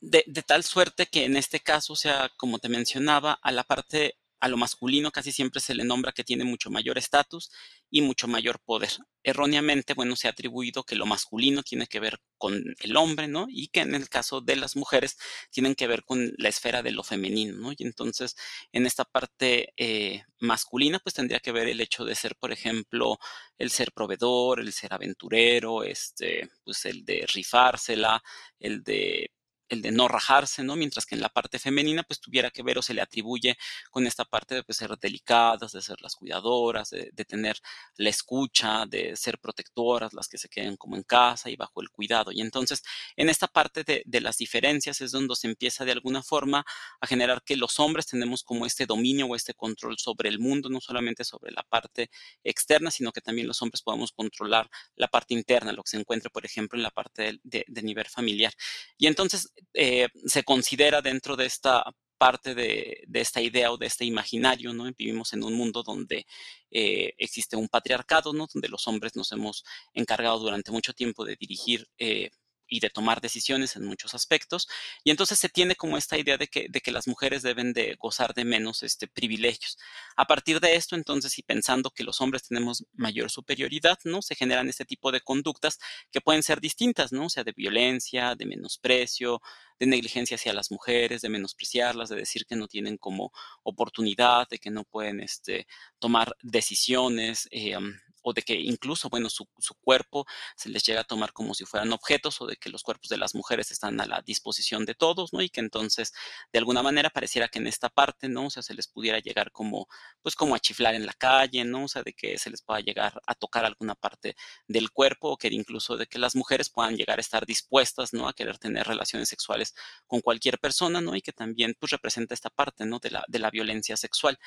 de 0.00 0.24
de 0.26 0.42
tal 0.42 0.62
suerte 0.62 1.06
que 1.06 1.24
en 1.24 1.38
este 1.38 1.60
caso, 1.60 1.94
o 1.94 1.96
sea, 1.96 2.30
como 2.36 2.58
te 2.58 2.68
mencionaba, 2.68 3.38
a 3.42 3.50
la 3.50 3.64
parte 3.64 4.18
a 4.40 4.48
lo 4.48 4.56
masculino 4.56 5.10
casi 5.10 5.32
siempre 5.32 5.60
se 5.60 5.74
le 5.74 5.84
nombra 5.84 6.12
que 6.12 6.24
tiene 6.24 6.44
mucho 6.44 6.70
mayor 6.70 6.98
estatus 6.98 7.50
y 7.90 8.02
mucho 8.02 8.28
mayor 8.28 8.60
poder. 8.60 8.90
Erróneamente, 9.22 9.94
bueno, 9.94 10.16
se 10.16 10.28
ha 10.28 10.30
atribuido 10.30 10.84
que 10.84 10.94
lo 10.94 11.06
masculino 11.06 11.62
tiene 11.62 11.86
que 11.86 12.00
ver 12.00 12.20
con 12.38 12.62
el 12.80 12.96
hombre, 12.96 13.28
¿no? 13.28 13.46
Y 13.48 13.68
que 13.68 13.80
en 13.80 13.94
el 13.94 14.08
caso 14.08 14.40
de 14.40 14.56
las 14.56 14.76
mujeres 14.76 15.16
tienen 15.50 15.74
que 15.74 15.86
ver 15.86 16.04
con 16.04 16.32
la 16.38 16.48
esfera 16.48 16.82
de 16.82 16.92
lo 16.92 17.02
femenino, 17.02 17.56
¿no? 17.56 17.72
Y 17.72 17.76
entonces, 17.80 18.36
en 18.72 18.86
esta 18.86 19.04
parte, 19.04 19.72
eh, 19.76 20.22
masculina, 20.38 20.98
pues 21.00 21.14
tendría 21.14 21.40
que 21.40 21.52
ver 21.52 21.68
el 21.68 21.80
hecho 21.80 22.04
de 22.04 22.14
ser, 22.14 22.36
por 22.36 22.52
ejemplo, 22.52 23.18
el 23.58 23.70
ser 23.70 23.92
proveedor, 23.92 24.60
el 24.60 24.72
ser 24.72 24.92
aventurero, 24.94 25.82
este, 25.82 26.48
pues 26.64 26.84
el 26.86 27.04
de 27.04 27.26
rifársela, 27.32 28.22
el 28.60 28.82
de 28.82 29.30
el 29.68 29.82
de 29.82 29.92
no 29.92 30.08
rajarse, 30.08 30.62
¿no? 30.64 30.76
Mientras 30.76 31.06
que 31.06 31.14
en 31.14 31.20
la 31.20 31.28
parte 31.28 31.58
femenina, 31.58 32.02
pues 32.02 32.20
tuviera 32.20 32.50
que 32.50 32.62
ver 32.62 32.78
o 32.78 32.82
se 32.82 32.94
le 32.94 33.02
atribuye 33.02 33.56
con 33.90 34.06
esta 34.06 34.24
parte 34.24 34.54
de, 34.56 34.62
pues, 34.64 34.78
ser 34.78 34.96
delicadas, 34.98 35.72
de 35.72 35.82
ser 35.82 36.00
las 36.02 36.14
cuidadoras, 36.16 36.90
de 36.90 37.24
tener 37.26 37.58
la 37.96 38.10
escucha, 38.10 38.84
de 38.86 39.16
ser 39.16 39.38
protectoras, 39.38 40.12
las 40.14 40.28
que 40.28 40.38
se 40.38 40.48
queden 40.48 40.76
como 40.76 40.96
en 40.96 41.02
casa 41.02 41.50
y 41.50 41.56
bajo 41.56 41.80
el 41.82 41.90
cuidado. 41.90 42.32
Y 42.32 42.40
entonces, 42.40 42.82
en 43.16 43.28
esta 43.28 43.46
parte 43.48 43.84
de 43.84 44.02
de 44.06 44.20
las 44.20 44.36
diferencias 44.38 45.00
es 45.00 45.10
donde 45.12 45.34
se 45.36 45.46
empieza 45.48 45.84
de 45.84 45.92
alguna 45.92 46.22
forma 46.22 46.64
a 47.00 47.06
generar 47.06 47.42
que 47.42 47.56
los 47.56 47.78
hombres 47.80 48.06
tenemos 48.06 48.42
como 48.42 48.66
este 48.66 48.86
dominio 48.86 49.26
o 49.26 49.34
este 49.36 49.54
control 49.54 49.98
sobre 49.98 50.28
el 50.28 50.38
mundo, 50.38 50.68
no 50.68 50.80
solamente 50.80 51.24
sobre 51.24 51.52
la 51.52 51.62
parte 51.64 52.10
externa, 52.44 52.90
sino 52.90 53.12
que 53.12 53.20
también 53.20 53.48
los 53.48 53.60
hombres 53.62 53.82
podamos 53.82 54.12
controlar 54.12 54.70
la 54.96 55.08
parte 55.08 55.34
interna, 55.34 55.72
lo 55.72 55.82
que 55.82 55.90
se 55.90 55.98
encuentre, 55.98 56.30
por 56.30 56.44
ejemplo, 56.46 56.78
en 56.78 56.82
la 56.82 56.90
parte 56.90 57.40
de 57.42 57.64
de 57.68 57.82
nivel 57.82 58.06
familiar. 58.06 58.52
Y 58.98 59.06
entonces, 59.06 59.52
eh, 59.74 60.08
se 60.26 60.42
considera 60.44 61.02
dentro 61.02 61.36
de 61.36 61.46
esta 61.46 61.84
parte 62.18 62.54
de 62.54 63.04
esta 63.12 63.40
idea 63.42 63.70
o 63.72 63.76
de 63.76 63.86
este 63.86 64.04
imaginario, 64.04 64.72
¿no? 64.72 64.90
Vivimos 64.96 65.32
en 65.34 65.44
un 65.44 65.54
mundo 65.54 65.82
donde, 65.82 66.26
eh, 66.70 67.12
existe 67.18 67.56
un 67.56 67.68
patriarcado, 67.68 68.32
¿no? 68.32 68.46
Donde 68.52 68.68
los 68.68 68.86
hombres 68.88 69.16
nos 69.16 69.32
hemos 69.32 69.64
encargado 69.92 70.38
durante 70.38 70.70
mucho 70.70 70.94
tiempo 70.94 71.24
de 71.24 71.36
dirigir, 71.38 71.86
eh, 71.98 72.30
y 72.68 72.80
de 72.80 72.90
tomar 72.90 73.20
decisiones 73.20 73.76
en 73.76 73.84
muchos 73.84 74.14
aspectos. 74.14 74.68
Y 75.04 75.10
entonces 75.10 75.38
se 75.38 75.48
tiene 75.48 75.76
como 75.76 75.96
esta 75.96 76.18
idea 76.18 76.36
de 76.36 76.48
que 76.48 76.66
de 76.68 76.80
que 76.80 76.92
las 76.92 77.06
mujeres 77.08 77.42
deben 77.42 77.72
de 77.72 77.94
gozar 77.98 78.34
de 78.34 78.44
menos, 78.44 78.82
este, 78.82 79.08
privilegios. 79.08 79.78
A 80.16 80.26
partir 80.26 80.60
de 80.60 80.76
esto, 80.76 80.96
entonces, 80.96 81.38
y 81.38 81.42
pensando 81.42 81.90
que 81.90 82.04
los 82.04 82.20
hombres 82.20 82.42
tenemos 82.44 82.84
mayor 82.94 83.30
superioridad, 83.30 83.98
¿no? 84.04 84.22
Se 84.22 84.34
generan 84.34 84.68
este 84.68 84.84
tipo 84.84 85.12
de 85.12 85.20
conductas 85.20 85.78
que 86.10 86.20
pueden 86.20 86.42
ser 86.42 86.60
distintas, 86.60 87.12
¿no? 87.12 87.28
Sea, 87.28 87.44
de 87.44 87.52
violencia, 87.52 88.34
de 88.34 88.46
menosprecio, 88.46 89.40
de 89.78 89.86
negligencia 89.86 90.36
hacia 90.36 90.52
las 90.52 90.70
mujeres, 90.70 91.22
de 91.22 91.28
menospreciarlas, 91.28 92.08
de 92.08 92.16
decir 92.16 92.46
que 92.46 92.56
no 92.56 92.68
tienen 92.68 92.96
como 92.98 93.32
oportunidad, 93.62 94.48
de 94.48 94.58
que 94.58 94.70
no 94.70 94.84
pueden, 94.84 95.20
este, 95.20 95.66
tomar 95.98 96.34
decisiones, 96.42 97.48
em, 97.50 97.98
o 98.28 98.32
de 98.32 98.42
que 98.42 98.54
incluso, 98.54 99.08
bueno, 99.08 99.30
su 99.30 99.46
su 99.58 99.74
cuerpo 99.76 100.26
se 100.56 100.68
les 100.68 100.82
llega 100.84 101.02
a 101.02 101.04
tomar 101.04 101.32
como 101.32 101.54
si 101.54 101.64
fueran 101.64 101.92
objetos, 101.92 102.40
o 102.40 102.46
de 102.46 102.56
que 102.56 102.70
los 102.70 102.82
cuerpos 102.82 103.08
de 103.08 103.16
las 103.18 103.34
mujeres 103.36 103.70
están 103.70 104.00
a 104.00 104.06
la 104.06 104.20
disposición 104.22 104.84
de 104.84 104.94
todos, 104.96 105.32
¿no? 105.32 105.40
Y 105.42 105.48
que 105.48 105.60
entonces, 105.60 106.12
de 106.52 106.58
alguna 106.58 106.82
manera, 106.82 107.08
pareciera 107.10 107.46
que 107.48 107.60
en 107.60 107.68
esta 107.68 107.88
parte, 107.88 108.28
¿no? 108.28 108.46
O 108.46 108.50
sea, 108.50 108.62
se 108.64 108.74
les 108.74 108.88
pudiera 108.88 109.20
llegar 109.20 109.52
como, 109.52 109.86
pues, 110.22 110.34
como 110.34 110.56
a 110.56 110.58
chiflar 110.58 110.94
en 110.96 111.06
la 111.06 111.12
calle, 111.12 111.64
¿no? 111.64 111.84
O 111.84 111.88
sea, 111.88 112.02
de 112.02 112.14
que 112.14 112.36
se 112.38 112.50
les 112.50 112.62
pueda 112.62 112.80
llegar 112.80 113.20
a 113.26 113.34
tocar 113.36 113.64
alguna 113.64 113.94
parte 113.94 114.34
del 114.66 114.90
cuerpo, 114.90 115.30
o 115.30 115.36
que 115.36 115.48
incluso 115.48 115.96
de 115.96 116.06
que 116.06 116.18
las 116.18 116.34
mujeres 116.34 116.68
puedan 116.68 116.96
llegar 116.96 117.18
a 117.18 117.20
estar 117.20 117.46
dispuestas, 117.46 118.12
¿no? 118.12 118.28
A 118.28 118.32
querer 118.32 118.58
tener 118.58 118.86
relaciones 118.88 119.28
sexuales 119.28 119.74
con 120.08 120.20
cualquier 120.20 120.58
persona, 120.58 121.00
¿no? 121.00 121.14
Y 121.14 121.22
que 121.22 121.32
también, 121.32 121.74
pues, 121.78 121.90
representa 121.92 122.34
esta 122.34 122.50
parte, 122.50 122.86
¿no? 122.86 122.98
De 122.98 123.10
la 123.10 123.24
de 123.28 123.38
la 123.38 123.50
violencia 123.50 123.96
sexual. 123.96 124.38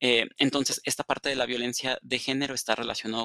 Eh, 0.00 0.26
entonces, 0.38 0.80
esta 0.84 1.04
parte 1.04 1.28
de 1.28 1.36
la 1.36 1.44
violencia 1.46 1.98
de 2.00 2.18
género 2.18 2.54
está 2.54 2.74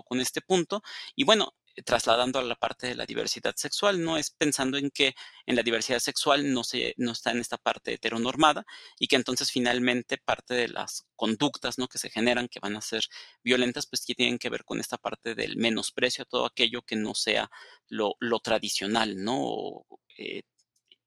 con 0.04 0.20
este 0.20 0.42
punto. 0.42 0.82
Y 1.16 1.24
bueno, 1.24 1.54
trasladando 1.84 2.40
a 2.40 2.44
la 2.44 2.56
parte 2.56 2.88
de 2.88 2.96
la 2.96 3.06
diversidad 3.06 3.54
sexual, 3.56 4.02
¿no? 4.04 4.18
Es 4.18 4.32
pensando 4.32 4.78
en 4.78 4.90
que 4.92 5.14
en 5.46 5.56
la 5.56 5.64
diversidad 5.64 6.00
sexual 6.00 6.54
no 6.54 6.64
se 6.64 6.94
no 6.98 7.12
está 7.12 7.32
en 7.32 7.40
esta 7.40 7.58
parte 7.58 7.94
heteronormada 7.94 8.66
y 9.00 9.08
que 9.08 9.16
entonces 9.16 9.52
finalmente 9.52 10.18
parte 10.18 10.54
de 10.54 10.70
las 10.70 11.06
conductas, 11.16 11.78
¿no? 11.78 11.88
Que 11.88 11.98
se 11.98 12.10
generan, 12.10 12.48
que 12.48 12.60
van 12.60 12.76
a 12.76 12.82
ser 12.82 13.04
violentas, 13.44 13.88
pues 13.88 14.06
que 14.06 14.16
tienen 14.16 14.40
que 14.40 14.50
ver 14.50 14.64
con 14.64 14.80
esta 14.80 14.98
parte 14.98 15.36
del 15.36 15.58
menosprecio 15.58 16.24
a 16.24 16.28
todo 16.28 16.46
aquello 16.46 16.82
que 16.84 16.96
no 16.96 17.14
sea 17.14 17.50
lo 17.88 18.16
lo 18.20 18.40
tradicional, 18.40 19.22
¿no? 19.24 19.86
Eh, 20.18 20.44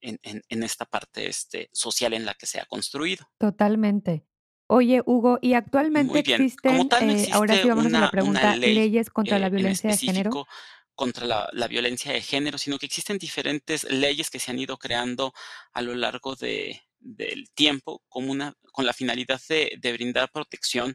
en 0.01 0.19
en 0.23 0.43
en 0.49 0.63
esta 0.63 0.85
parte, 0.85 1.29
este, 1.29 1.71
social 1.73 2.13
en 2.13 2.27
la 2.27 2.35
que 2.35 2.47
se 2.47 2.61
ha 2.61 2.67
construido. 2.67 3.27
Totalmente. 3.39 4.27
Oye, 4.71 5.03
Hugo, 5.07 5.39
¿y 5.41 5.55
actualmente. 5.55 6.09
Como 6.09 6.19
existen, 6.21 6.89
tal, 6.89 7.07
no 7.07 7.13
eh, 7.15 7.29
ahora 7.33 7.57
sí 7.57 7.69
vámonos 7.69 7.95
a 7.95 8.01
la 8.01 8.11
pregunta, 8.11 8.55
ley, 8.55 8.75
leyes 8.75 9.09
contra 9.09 9.39
la 9.39 9.47
eh, 9.47 9.49
en 9.49 9.55
violencia 9.57 9.91
de 9.91 9.97
género? 9.97 10.47
contra 10.95 11.27
la 11.27 11.49
la 11.53 11.69
violencia 11.69 12.13
de 12.13 12.21
género, 12.21 12.59
sino 12.59 12.79
que 12.79 12.85
existen 12.87 13.19
diferentes 13.19 13.85
leyes 13.85 14.29
que 14.31 14.39
se 14.39 14.51
han 14.51 14.59
ido 14.59 14.77
creando 14.77 15.33
a 15.73 15.81
lo 15.81 15.95
largo 15.95 16.35
de 16.37 16.83
del 16.99 17.51
tiempo 17.55 18.03
como 18.09 18.31
una 18.31 18.55
con 18.73 18.85
la 18.85 18.93
finalidad 18.93 19.41
de 19.49 19.73
de 19.81 19.93
brindar 19.93 20.31
protección 20.31 20.95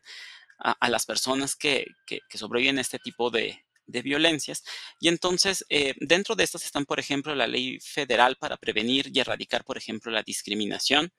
a 0.59 0.73
a 0.73 0.89
las 0.89 1.05
personas 1.07 1.55
que 1.55 1.87
que 2.05 2.19
que 2.29 2.37
sobreviven 2.37 2.77
a 2.77 2.81
este 2.81 2.99
tipo 2.99 3.31
de 3.31 3.62
de 3.85 4.01
violencias. 4.01 4.63
Y 4.99 5.07
entonces, 5.09 5.65
eh, 5.69 5.93
dentro 5.99 6.35
de 6.35 6.43
estas 6.43 6.65
están, 6.65 6.85
por 6.85 6.99
ejemplo, 6.99 7.35
la 7.35 7.47
Ley 7.47 7.79
Federal 7.79 8.37
para 8.37 8.57
prevenir 8.57 9.09
y 9.13 9.19
erradicar, 9.19 9.63
por 9.63 9.77
ejemplo, 9.77 10.11
la 10.11 10.23
discriminación. 10.23 11.11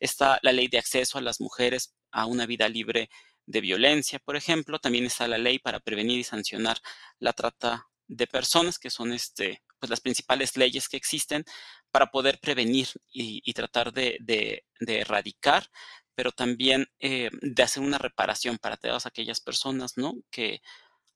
Está 0.00 0.38
la 0.42 0.52
Ley 0.52 0.68
de 0.68 0.78
acceso 0.78 1.18
a 1.18 1.22
las 1.22 1.40
mujeres 1.40 1.94
a 2.10 2.26
una 2.26 2.46
vida 2.46 2.68
libre 2.68 3.08
de 3.46 3.60
violencia, 3.60 4.18
por 4.18 4.36
ejemplo. 4.36 4.78
También 4.78 5.04
está 5.06 5.28
la 5.28 5.38
Ley 5.38 5.58
para 5.58 5.80
prevenir 5.80 6.18
y 6.18 6.24
sancionar 6.24 6.78
la 7.18 7.32
trata 7.32 7.86
de 8.08 8.26
personas, 8.26 8.78
que 8.78 8.90
son, 8.90 9.12
este, 9.12 9.62
pues, 9.78 9.90
las 9.90 10.00
principales 10.00 10.56
leyes 10.56 10.88
que 10.88 10.96
existen 10.96 11.44
para 11.90 12.06
poder 12.10 12.38
prevenir 12.40 12.88
y 13.12 13.52
tratar 13.52 13.92
de 13.92 14.18
de 14.20 14.64
de 14.80 15.00
erradicar, 15.00 15.66
pero 16.14 16.32
también, 16.32 16.86
eh, 16.98 17.30
de 17.42 17.62
hacer 17.62 17.82
una 17.82 17.98
reparación 17.98 18.58
para 18.58 18.76
todas 18.76 19.06
aquellas 19.06 19.40
personas, 19.40 19.96
¿no? 19.96 20.14
Que 20.30 20.60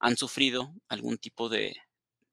han 0.00 0.16
sufrido 0.16 0.74
algún 0.88 1.18
tipo 1.18 1.48
de 1.48 1.76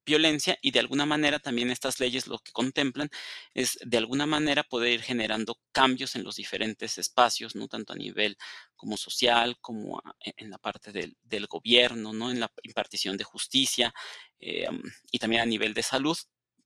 violencia 0.06 0.58
y 0.62 0.72
de 0.72 0.80
alguna 0.80 1.06
manera 1.06 1.40
también 1.40 1.70
estas 1.70 2.00
leyes 2.00 2.28
lo 2.28 2.40
que 2.40 2.54
contemplan 2.54 3.10
es, 3.54 3.78
de 3.86 3.98
alguna 3.98 4.26
manera, 4.26 4.64
poder 4.64 4.94
ir 4.94 5.02
generando 5.02 5.60
cambios 5.74 6.16
en 6.16 6.24
los 6.24 6.38
diferentes 6.38 6.98
espacios, 6.98 7.56
¿no? 7.56 7.68
Tanto 7.68 7.94
a 7.94 7.98
nivel 7.98 8.38
como 8.78 8.96
social, 8.98 9.58
como 9.60 10.02
e 10.26 10.34
en 10.38 10.50
la 10.50 10.58
parte 10.60 10.92
del 10.94 11.48
gobierno, 11.48 12.14
¿no? 12.14 12.32
En 12.32 12.40
la 12.40 12.50
impartición 12.64 13.18
de 13.18 13.26
justicia, 13.26 13.94
em, 14.40 14.82
y 15.12 15.20
también 15.20 15.42
a 15.42 15.46
nivel 15.46 15.74
de 15.74 15.84
salud 15.84 16.18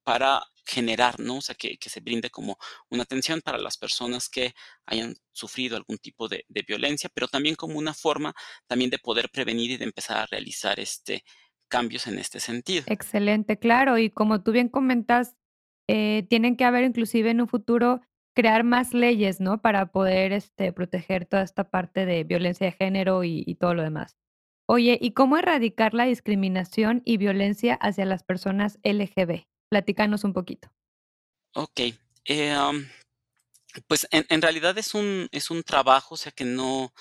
para 0.03 0.43
generar, 0.65 1.19
¿no? 1.19 1.37
O 1.37 1.41
sea, 1.41 1.55
que 1.55 1.77
se 1.79 1.99
brinde 1.99 2.29
como 2.29 2.57
una 2.89 3.03
atención 3.03 3.41
para 3.41 3.57
las 3.57 3.77
personas 3.77 4.29
que 4.29 4.53
hayan 4.85 5.15
sufrido 5.31 5.75
algún 5.75 5.97
tipo 5.97 6.27
de 6.27 6.45
violencia, 6.67 7.09
pero 7.13 7.27
también 7.27 7.55
como 7.55 7.77
una 7.77 7.93
forma 7.93 8.33
también 8.67 8.89
de 8.89 8.99
poder 8.99 9.29
prevenir 9.29 9.71
y 9.71 9.77
de 9.77 9.85
empezar 9.85 10.17
a 10.17 10.25
realizar, 10.25 10.79
este, 10.79 11.23
cambios 11.71 12.05
en 12.05 12.19
este 12.19 12.39
sentido. 12.39 12.83
Excelente, 12.87 13.57
claro, 13.57 13.97
y 13.97 14.11
como 14.11 14.43
tú 14.43 14.51
bien 14.51 14.69
comentas, 14.69 15.35
eh, 15.87 16.27
tienen 16.29 16.57
que 16.57 16.65
haber, 16.65 16.83
inclusive 16.83 17.31
en 17.31 17.41
un 17.41 17.47
futuro, 17.47 18.01
crear 18.35 18.63
más 18.63 18.93
leyes, 18.93 19.39
¿no? 19.39 19.61
Para 19.61 19.91
poder, 19.91 20.33
este, 20.33 20.71
proteger 20.73 21.25
toda 21.25 21.43
esta 21.43 21.69
parte 21.69 22.05
de 22.05 22.23
violencia 22.23 22.67
de 22.67 22.73
género 22.73 23.23
y 23.23 23.55
todo 23.55 23.73
lo 23.73 23.83
demás. 23.83 24.15
Oye, 24.67 24.97
¿y 25.01 25.11
cómo 25.11 25.37
erradicar 25.37 25.93
la 25.93 26.05
discriminación 26.05 27.01
y 27.03 27.17
violencia 27.17 27.73
hacia 27.75 28.05
las 28.05 28.23
personas 28.23 28.79
LGB? 28.83 29.45
Platícanos 29.71 30.25
un 30.25 30.33
poquito. 30.33 30.69
Okey, 31.55 31.97
eh, 32.25 32.51
am, 32.51 32.89
pues, 33.87 34.07
en 34.11 34.41
realidad 34.41 34.77
es 34.77 34.93
un 34.95 35.29
es 35.31 35.51
un 35.51 35.63
trabajo, 35.63 36.15
o 36.15 36.17
sea, 36.17 36.31
que 36.31 36.45
no 36.45 36.93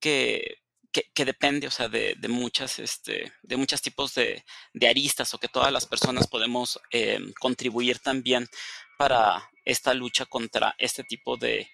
que 0.00 0.56
que 1.14 1.24
depende, 1.24 1.66
o 1.68 1.70
sea, 1.72 1.88
de 1.88 2.14
de 2.18 2.28
muchas, 2.28 2.78
este, 2.80 3.32
de 3.42 3.56
muchos 3.56 3.82
tipos 3.82 4.14
de 4.14 4.44
de 4.74 4.88
aristas, 4.88 5.34
o 5.34 5.38
que 5.38 5.48
todas 5.48 5.72
las 5.72 5.86
personas 5.86 6.26
podemos, 6.28 6.80
em, 6.92 7.32
contribuir 7.40 8.00
también 8.00 8.48
para 8.98 9.50
esta 9.64 9.94
lucha 9.94 10.26
contra 10.26 10.74
este 10.78 11.04
tipo 11.04 11.36
de 11.36 11.68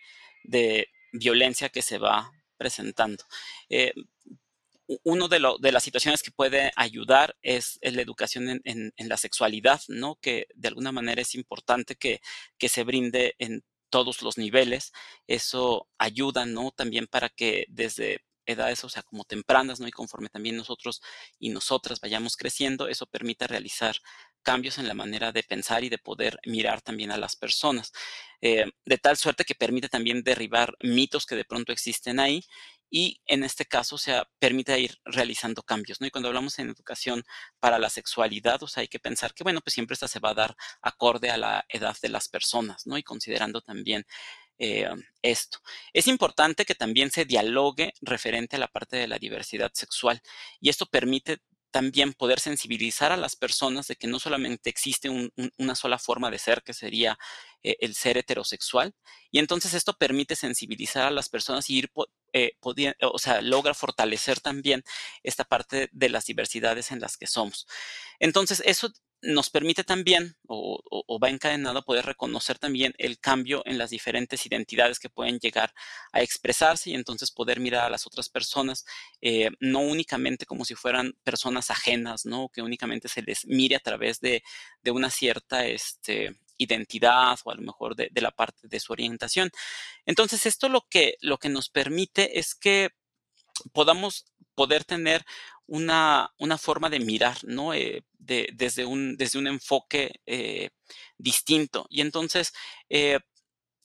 de 0.45 0.89
violencia 1.13 1.71
que 1.71 1.83
se 1.83 1.99
va 1.99 2.31
presentando. 2.59 3.25
Eh, 3.71 3.93
uno 5.05 5.29
de 5.29 5.41
lo 5.41 5.59
de 5.59 5.73
las 5.73 5.83
situaciones 5.83 6.23
que 6.23 6.31
puede 6.31 6.73
ayudar 6.77 7.37
es 7.43 7.79
la 7.83 8.03
educación 8.03 8.49
en 8.65 8.93
en 8.97 9.09
la 9.09 9.17
sexualidad, 9.17 9.81
¿no? 9.89 10.17
Que 10.17 10.47
de 10.55 10.69
alguna 10.69 10.93
manera 10.93 11.23
es 11.23 11.35
importante 11.35 11.97
que 11.97 12.21
que 12.59 12.69
se 12.69 12.85
brinde 12.85 13.35
en 13.39 13.65
todos 13.91 14.23
los 14.23 14.39
niveles. 14.39 14.93
Eso 15.27 15.89
ayuda, 15.99 16.47
¿no? 16.47 16.71
También 16.73 17.07
para 17.07 17.29
que 17.31 17.67
desde 17.69 18.21
edades, 18.47 18.85
o 18.85 18.89
sea, 18.89 19.03
como 19.03 19.25
tempranas, 19.25 19.81
¿no? 19.81 19.89
Y 19.89 19.91
conforme 19.91 20.29
también 20.29 20.57
nosotros 20.57 21.03
y 21.39 21.51
nosotras 21.51 22.01
vayamos 22.01 22.37
creciendo, 22.37 22.89
eso 22.89 23.07
permita 23.07 23.47
realizar 23.47 23.97
cambios 24.43 24.79
en 24.79 24.87
la 24.87 24.95
manera 24.95 25.33
de 25.33 25.43
pensar 25.43 25.83
y 25.85 25.89
de 25.89 25.99
poder 25.99 26.39
mirar 26.47 26.81
también 26.81 27.11
a 27.11 27.19
las 27.19 27.35
personas, 27.37 27.93
eh, 28.41 28.67
de 28.85 28.99
tal 28.99 29.17
suerte 29.17 29.45
que 29.45 29.57
permite 29.57 29.89
también 29.89 30.23
derribar 30.23 30.77
mitos 30.81 31.27
que 31.27 31.35
de 31.35 31.45
pronto 31.45 31.73
existen 31.73 32.21
ahí 32.21 32.45
y, 32.91 33.21
en 33.27 33.45
este 33.45 33.65
caso, 33.65 33.97
o 33.97 33.99
permite 34.39 34.79
ir 34.81 34.99
realizando 35.05 35.63
cambios, 35.63 36.01
¿no? 36.01 36.07
Y 36.07 36.11
cuando 36.11 36.29
hablamos 36.29 36.59
en 36.59 36.71
educación 36.71 37.25
para 37.61 37.79
la 37.79 37.91
sexualidad, 37.91 38.63
o 38.63 38.69
sea, 38.69 38.83
hay 38.83 38.89
que 38.89 38.99
pensar 39.01 39.35
que, 39.35 39.45
bueno, 39.45 39.61
pues 39.61 39.75
siempre 39.75 39.95
esta 39.95 40.09
se 40.09 40.21
va 40.21 40.31
a 40.31 40.35
dar 40.35 40.57
acorde 40.83 41.31
a 41.31 41.37
la 41.37 41.65
edad 41.69 41.97
de 42.01 42.09
las 42.09 42.29
personas, 42.29 42.87
¿no? 42.87 42.97
Y 42.99 43.03
considerando 43.03 43.61
también, 43.61 44.07
eh, 44.59 44.89
esto. 45.23 45.59
Es 45.93 46.07
importante 46.07 46.65
que 46.65 46.75
también 46.75 47.11
se 47.11 47.25
dialogue 47.27 47.93
referente 48.01 48.57
a 48.57 48.59
la 48.59 48.69
parte 48.69 48.97
de 48.97 49.09
la 49.09 49.19
diversidad 49.19 49.71
sexual, 49.75 50.21
y 50.61 50.71
esto 50.71 50.87
permite 50.87 51.39
también 51.77 52.15
poder 52.15 52.41
sensibilizar 52.41 53.13
a 53.13 53.19
las 53.19 53.37
personas 53.37 53.87
de 53.87 53.97
que 53.97 54.07
no 54.07 54.19
solamente 54.19 54.71
existe 54.71 55.11
un 55.11 55.31
un 55.37 55.53
una 55.59 55.75
sola 55.75 55.99
forma 55.99 56.31
de 56.31 56.39
ser, 56.39 56.63
que 56.63 56.73
sería, 56.73 57.19
eh, 57.63 57.77
el 57.81 57.95
ser 57.95 58.17
heterosexual. 58.17 58.95
Y 59.31 59.41
entonces 59.41 59.75
esto 59.75 59.93
permite 59.99 60.37
sensibilizar 60.37 61.05
a 61.07 61.11
las 61.11 61.29
personas 61.29 61.69
y 61.69 61.77
ir 61.81 61.91
eh, 62.33 62.53
o 63.03 63.19
sea, 63.19 63.43
logra 63.43 63.75
fortalecer 63.75 64.41
también 64.41 64.83
esta 65.23 65.45
parte 65.45 65.91
de 65.93 66.09
las 66.09 66.25
diversidades 66.25 66.93
en 66.93 67.01
las 67.01 67.17
que 67.19 67.27
somos. 67.27 67.67
Entonces, 68.21 68.63
eso 68.65 68.91
nos 69.23 69.51
permite 69.51 69.83
también, 69.85 70.37
o 70.47 71.19
va 71.23 71.31
encadenado 71.31 71.83
poder 71.85 72.05
reconocer 72.07 72.59
también 72.59 72.95
el 72.99 73.19
cambio 73.19 73.63
en 73.65 73.79
las 73.79 73.91
diferentes 73.91 74.45
identidades 74.47 74.99
que 74.99 75.09
pueden 75.11 75.39
llegar 75.39 75.73
a 76.13 76.21
expresarse, 76.23 76.91
y 76.91 76.95
entonces 76.95 77.31
poder 77.31 77.61
mirar 77.61 77.85
a 77.85 77.91
las 77.91 78.07
otras 78.07 78.29
personas, 78.29 78.85
eh, 79.21 79.51
no 79.61 79.81
únicamente 79.81 80.47
como 80.47 80.65
si 80.65 80.75
fueran 80.75 81.15
personas 81.25 81.71
ajenas, 81.71 82.27
¿no? 82.27 82.49
Que 82.51 82.63
únicamente 82.63 83.09
se 83.09 83.23
les 83.23 83.47
mire 83.47 83.77
a 83.77 83.81
través 83.81 84.21
de 84.21 84.43
de 84.83 84.91
una 84.91 85.11
cierta, 85.11 85.67
este, 85.67 86.37
identidad, 86.59 87.39
o 87.45 87.51
a 87.51 87.55
lo 87.55 87.63
mejor 87.63 87.97
de 87.97 88.09
de 88.13 88.21
la 88.21 88.31
parte 88.31 88.69
de 88.69 88.81
su 88.81 88.93
orientación. 88.93 89.51
Entonces, 90.07 90.47
esto 90.47 90.69
lo 90.69 90.87
que 90.91 91.17
lo 91.21 91.39
que 91.39 91.49
nos 91.49 91.69
permite 91.71 92.39
es 92.39 92.55
que 92.55 92.91
podamos 93.73 94.27
poder 94.55 94.85
tener 94.85 95.25
una 95.67 96.33
una 96.39 96.59
forma 96.59 96.91
de 96.91 97.01
mirar, 97.01 97.39
¿no? 97.45 97.75
Eh, 97.75 98.05
de 98.19 98.49
desde 98.55 98.87
un 98.87 99.17
desde 99.17 99.39
un 99.39 99.47
enfoque, 99.49 100.21
eh, 100.27 100.71
distinto. 101.19 101.87
Y 101.91 102.01
entonces, 102.03 102.53
eh, 102.91 103.21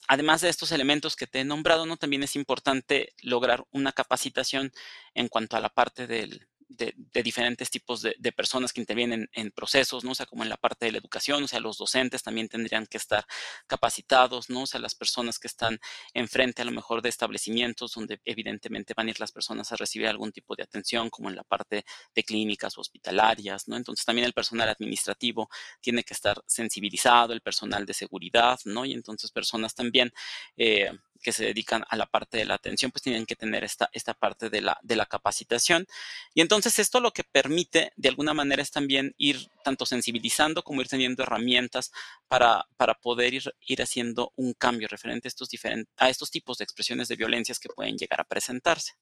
además 0.08 0.40
de 0.42 0.48
estos 0.50 0.72
elementos 0.72 1.16
que 1.16 1.26
te 1.26 1.40
he 1.40 1.44
nombrado, 1.44 1.86
¿no? 1.86 1.96
También 1.96 2.22
es 2.22 2.36
importante 2.36 3.14
lograr 3.22 3.64
una 3.72 3.92
capacitación 3.92 4.72
en 5.14 5.28
cuanto 5.28 5.56
a 5.56 5.60
la 5.60 5.70
parte 5.70 6.06
del 6.06 6.48
de 6.76 7.22
diferentes 7.22 7.70
tipos 7.70 8.02
de 8.02 8.32
personas 8.32 8.72
que 8.72 8.80
intervienen 8.80 9.28
en 9.32 9.50
procesos, 9.50 10.04
¿no? 10.04 10.12
O 10.12 10.14
sea, 10.14 10.26
como 10.26 10.42
en 10.42 10.48
la 10.48 10.56
parte 10.56 10.86
de 10.86 10.92
la 10.92 10.98
educación, 10.98 11.42
o 11.44 11.48
sea, 11.48 11.60
los 11.60 11.78
docentes 11.78 12.22
también 12.22 12.48
tendrían 12.48 12.86
que 12.86 12.98
estar 12.98 13.24
capacitados, 13.66 14.50
¿no? 14.50 14.62
O 14.62 14.66
sea, 14.66 14.80
las 14.80 14.94
personas 14.94 15.38
que 15.38 15.48
están 15.48 15.78
enfrente, 16.14 16.62
a 16.62 16.64
lo 16.64 16.72
mejor, 16.72 17.02
de 17.02 17.08
establecimientos 17.08 17.92
donde 17.92 18.20
evidentemente 18.24 18.94
van 18.96 19.08
a 19.08 19.10
ir 19.10 19.20
las 19.20 19.32
personas 19.32 19.72
a 19.72 19.76
recibir 19.76 20.08
algún 20.08 20.32
tipo 20.32 20.56
de 20.56 20.62
atención, 20.62 21.10
como 21.10 21.28
en 21.28 21.36
la 21.36 21.44
parte 21.44 21.84
de 22.14 22.24
clínicas 22.24 22.78
hospitalarias, 22.78 23.68
¿no? 23.68 23.76
Entonces, 23.76 24.04
también 24.04 24.26
el 24.26 24.32
personal 24.32 24.68
administrativo 24.68 25.48
tiene 25.80 26.04
que 26.04 26.14
estar 26.14 26.42
sensibilizado, 26.46 27.32
el 27.32 27.40
personal 27.40 27.86
de 27.86 27.94
seguridad, 27.94 28.58
¿no? 28.64 28.84
Y 28.84 28.92
entonces 28.92 29.30
personas 29.30 29.74
también, 29.74 30.12
eh, 30.56 30.90
que 31.22 31.32
se 31.32 31.44
dedican 31.44 31.84
a 31.88 31.96
la 31.96 32.06
parte 32.06 32.38
de 32.38 32.44
la 32.44 32.54
atención, 32.54 32.90
pues 32.90 33.02
tienen 33.02 33.26
que 33.26 33.36
tener 33.36 33.64
esta 33.64 33.88
esta 33.92 34.14
parte 34.14 34.50
de 34.50 34.60
la 34.60 34.78
de 34.82 34.96
la 34.96 35.06
capacitación. 35.06 35.86
Y 36.34 36.40
entonces 36.42 36.78
esto 36.78 37.00
lo 37.00 37.12
que 37.12 37.24
permite, 37.24 37.92
de 37.96 38.08
alguna 38.08 38.34
manera, 38.34 38.62
es 38.62 38.70
también 38.70 39.14
ir 39.16 39.48
tanto 39.64 39.86
sensibilizando 39.86 40.62
como 40.62 40.80
ir 40.82 40.88
teniendo 40.88 41.22
herramientas 41.22 41.92
para 42.28 42.66
para 42.76 42.94
poder 42.94 43.34
ir 43.34 43.54
ir 43.66 43.82
haciendo 43.82 44.32
un 44.36 44.52
cambio 44.54 44.88
referente 44.88 45.28
a 45.28 45.30
estos 45.30 45.48
a 45.96 46.08
estos 46.08 46.30
tipos 46.30 46.58
de 46.58 46.64
expresiones 46.64 47.08
de 47.08 47.16
violencias 47.16 47.58
que 47.58 47.68
pueden 47.68 47.96
llegar 47.96 48.20
a 48.20 48.24
presentarse. 48.24 48.92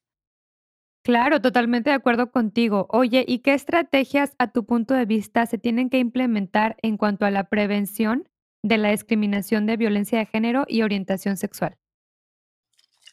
Claro, 1.03 1.41
totalmente 1.41 1.89
de 1.89 1.95
acuerdo 1.95 2.31
contigo. 2.31 2.85
Oye, 2.89 3.25
¿y 3.27 3.39
qué 3.39 3.55
estrategias, 3.55 4.35
a 4.37 4.51
tu 4.51 4.65
punto 4.65 4.93
de 4.93 5.05
vista, 5.05 5.47
se 5.47 5.57
tienen 5.57 5.89
que 5.89 5.97
implementar 5.97 6.77
en 6.83 6.97
cuanto 6.97 7.25
a 7.25 7.31
la 7.31 7.45
prevención 7.45 8.29
de 8.63 8.77
la 8.77 8.91
discriminación 8.91 9.65
de 9.65 9.77
violencia 9.77 10.19
de 10.19 10.27
género 10.27 10.65
y 10.67 10.83
orientación 10.83 11.37
sexual? 11.37 11.80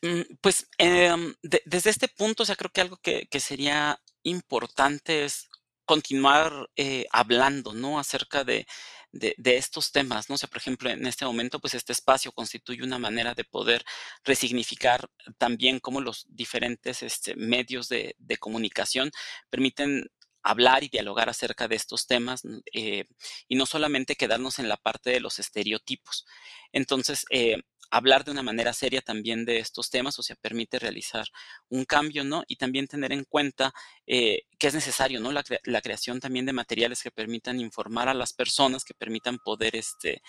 Mm, 0.02 0.22
pues, 0.40 0.68
em, 0.78 1.34
de 1.42 1.60
desde 1.66 1.90
este 1.90 2.08
punto, 2.08 2.42
o 2.44 2.46
sea, 2.46 2.54
creo 2.56 2.70
que 2.70 2.80
algo 2.80 2.96
que 2.98 3.26
que 3.28 3.40
sería 3.40 4.00
importante 4.22 5.24
es 5.24 5.48
continuar, 5.84 6.68
eh, 6.76 7.06
hablando, 7.10 7.72
¿no?, 7.72 7.98
acerca 7.98 8.44
de 8.44 8.66
de 9.10 9.56
estos 9.56 9.90
temas, 9.90 10.28
¿no? 10.28 10.34
O 10.34 10.38
sea, 10.38 10.48
por 10.50 10.58
ejemplo, 10.58 10.90
en 10.90 11.06
este 11.06 11.24
momento, 11.24 11.58
pues, 11.60 11.72
este 11.74 11.92
espacio 11.94 12.30
constituye 12.30 12.82
una 12.84 12.98
manera 12.98 13.34
de 13.34 13.42
poder 13.44 13.82
resignificar 14.22 15.08
también 15.38 15.80
cómo 15.80 16.00
los 16.02 16.26
diferentes, 16.28 17.02
este, 17.02 17.34
medios 17.34 17.88
de 17.88 18.14
de 18.18 18.36
comunicación 18.36 19.10
permiten 19.50 20.10
hablar 20.42 20.84
y 20.84 20.88
dialogar 20.88 21.28
acerca 21.30 21.68
de 21.68 21.76
estos 21.76 22.06
temas, 22.06 22.42
eh, 22.72 23.04
y 23.48 23.56
no 23.56 23.64
solamente 23.66 24.14
quedarnos 24.14 24.58
en 24.58 24.68
la 24.68 24.76
parte 24.76 25.10
de 25.10 25.20
los 25.20 25.38
estereotipos. 25.38 26.26
Entonces, 26.72 27.24
eh, 27.30 27.62
hablar 27.90 28.25
de 28.25 28.30
una 28.33 28.42
manera 28.42 28.73
seria 28.73 29.00
también 29.02 29.45
de 29.45 29.59
estos 29.59 29.90
temas, 29.90 30.18
o 30.18 30.23
sea, 30.23 30.37
permite 30.37 30.78
realizar 30.78 31.26
un 31.68 31.85
cambio, 31.85 32.25
¿no? 32.25 32.45
Y 32.49 32.57
también 32.57 32.87
tener 32.88 33.12
en 33.12 33.25
cuenta, 33.25 33.73
eh, 34.07 34.42
que 34.59 34.68
es 34.68 34.75
necesario, 34.75 35.21
¿no? 35.21 35.33
La 35.33 35.42
la 35.64 35.80
creación 35.83 36.21
también 36.21 36.47
de 36.47 36.52
materiales 36.52 37.02
que 37.02 37.11
permitan 37.11 37.61
informar 37.61 38.09
a 38.09 38.14
las 38.14 38.33
personas, 38.33 38.85
que 38.85 38.95
permitan 38.95 39.38
poder, 39.38 39.76
este, 39.76 40.23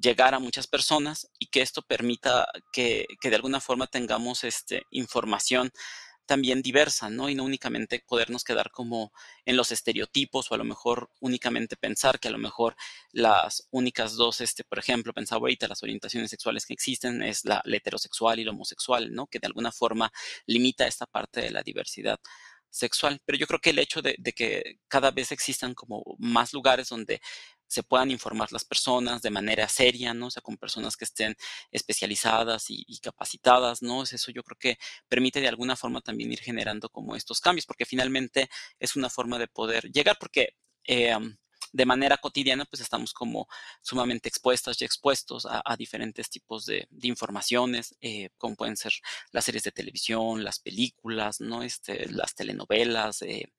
llegar 0.00 0.34
a 0.34 0.38
muchas 0.40 0.66
personas 0.66 1.28
y 1.38 1.46
que 1.48 1.62
esto 1.62 1.82
permita 1.82 2.46
que 2.72 3.06
que 3.20 3.30
de 3.30 3.36
alguna 3.36 3.60
forma 3.60 3.86
tengamos, 3.88 4.44
este, 4.44 4.84
información 4.90 5.70
también 6.30 6.62
diversa, 6.62 7.10
¿no? 7.10 7.28
Y 7.28 7.34
no 7.34 7.42
únicamente 7.42 8.04
podernos 8.06 8.44
quedar 8.44 8.70
como 8.70 9.12
en 9.44 9.56
los 9.56 9.72
estereotipos, 9.72 10.48
o 10.48 10.54
a 10.54 10.58
lo 10.58 10.64
mejor 10.64 11.10
únicamente 11.18 11.74
pensar 11.74 12.20
que 12.20 12.28
a 12.28 12.30
lo 12.30 12.38
mejor 12.38 12.76
las 13.10 13.66
únicas 13.72 14.14
2, 14.14 14.40
este, 14.42 14.62
por 14.62 14.78
ejemplo, 14.78 15.12
pensaba 15.12 15.40
ahorita, 15.40 15.66
las 15.66 15.82
orientaciones 15.82 16.30
sexuales 16.30 16.66
que 16.66 16.72
existen 16.72 17.20
es 17.24 17.44
la 17.44 17.64
heterosexual 17.64 18.38
y 18.38 18.44
la 18.44 18.52
homosexual, 18.52 19.12
¿no? 19.12 19.26
Que 19.26 19.40
de 19.40 19.48
alguna 19.48 19.72
forma 19.72 20.12
limita 20.46 20.86
esta 20.86 21.04
parte 21.06 21.40
de 21.40 21.50
la 21.50 21.64
diversidad 21.64 22.20
sexual. 22.70 23.20
Pero 23.24 23.36
yo 23.36 23.48
creo 23.48 23.60
que 23.60 23.70
el 23.70 23.80
hecho 23.80 24.00
de 24.00 24.32
que 24.32 24.78
cada 24.86 25.10
vez 25.10 25.32
existan 25.32 25.74
como 25.74 26.04
más 26.20 26.52
lugares 26.52 26.90
donde 26.90 27.20
se 27.70 27.82
puedan 27.84 28.10
informar 28.10 28.50
las 28.52 28.64
personas 28.64 29.22
de 29.22 29.30
manera 29.30 29.68
seria, 29.68 30.12
¿no? 30.14 30.26
O 30.26 30.30
sea, 30.30 30.42
con 30.42 30.56
personas 30.58 30.96
que 30.96 31.04
estén 31.04 31.36
especializadas 31.70 32.66
y 32.68 32.98
capacitadas, 33.00 33.80
¿no? 33.82 34.02
Es 34.02 34.12
eso 34.12 34.30
yo 34.32 34.42
creo 34.42 34.58
que 34.58 34.78
permite 35.08 35.40
de 35.40 35.48
alguna 35.48 35.76
forma 35.76 36.00
también 36.00 36.32
ir 36.32 36.40
generando 36.40 36.88
como 36.90 37.14
estos 37.16 37.40
cambios, 37.40 37.66
porque 37.66 37.86
finalmente 37.86 38.50
es 38.80 38.96
una 38.96 39.08
forma 39.10 39.38
de 39.38 39.48
poder 39.48 39.90
llegar, 39.92 40.16
porque, 40.18 40.56
em, 40.84 41.36
de 41.72 41.86
manera 41.86 42.16
cotidiana, 42.18 42.64
pues, 42.64 42.80
estamos 42.82 43.12
como 43.12 43.48
sumamente 43.82 44.28
expuestas 44.28 44.80
y 44.80 44.84
expuestos 44.84 45.46
a 45.50 45.76
diferentes 45.76 46.30
tipos 46.30 46.66
de 46.66 46.86
de 46.90 47.08
informaciones, 47.08 47.96
eh, 48.00 48.30
como 48.38 48.56
pueden 48.56 48.76
ser 48.76 48.92
las 49.32 49.44
series 49.44 49.64
de 49.64 49.72
televisión, 49.72 50.44
las 50.44 50.58
películas, 50.58 51.40
¿no? 51.40 51.62
Este, 51.62 52.08
las 52.10 52.34
telenovelas, 52.34 53.22
eh, 53.22 53.52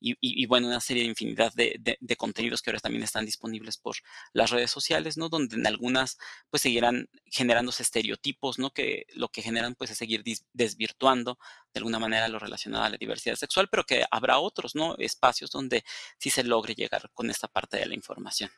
y 0.00 0.16
y 0.20 0.46
bueno, 0.46 0.66
una 0.68 0.80
serie 0.80 1.04
de 1.04 1.08
infinidad 1.10 1.52
de 1.54 1.78
de 2.00 2.16
contenidos 2.16 2.62
que 2.62 2.70
ahora 2.70 2.80
también 2.80 3.04
están 3.04 3.24
disponibles 3.26 3.76
por 3.76 3.96
las 4.32 4.50
redes 4.50 4.70
sociales, 4.70 5.16
¿no? 5.16 5.28
Donde 5.28 5.56
en 5.56 5.66
algunas, 5.66 6.18
pues, 6.50 6.62
seguirán 6.62 7.08
generándose 7.26 7.82
estereotipos, 7.82 8.58
¿no? 8.58 8.70
Que 8.70 9.06
lo 9.14 9.28
que 9.28 9.42
generan, 9.42 9.74
pues, 9.74 9.90
es 9.90 9.98
seguir 9.98 10.22
desvirtuando 10.52 11.38
de 11.72 11.78
alguna 11.78 11.98
manera 11.98 12.28
lo 12.28 12.38
relacionado 12.38 12.84
a 12.84 12.90
la 12.90 12.96
diversidad 12.98 13.36
sexual, 13.36 13.68
pero 13.70 13.84
que 13.84 14.04
habrá 14.10 14.38
otros, 14.38 14.74
¿no? 14.74 14.94
Espacios 14.98 15.50
donde 15.50 15.84
sí 16.18 16.30
se 16.30 16.44
logre 16.44 16.74
llegar 16.74 17.10
con 17.14 17.30
esta 17.30 17.48
parte 17.52 17.78
de 17.78 17.86
la 17.86 17.94
información. 17.94 18.50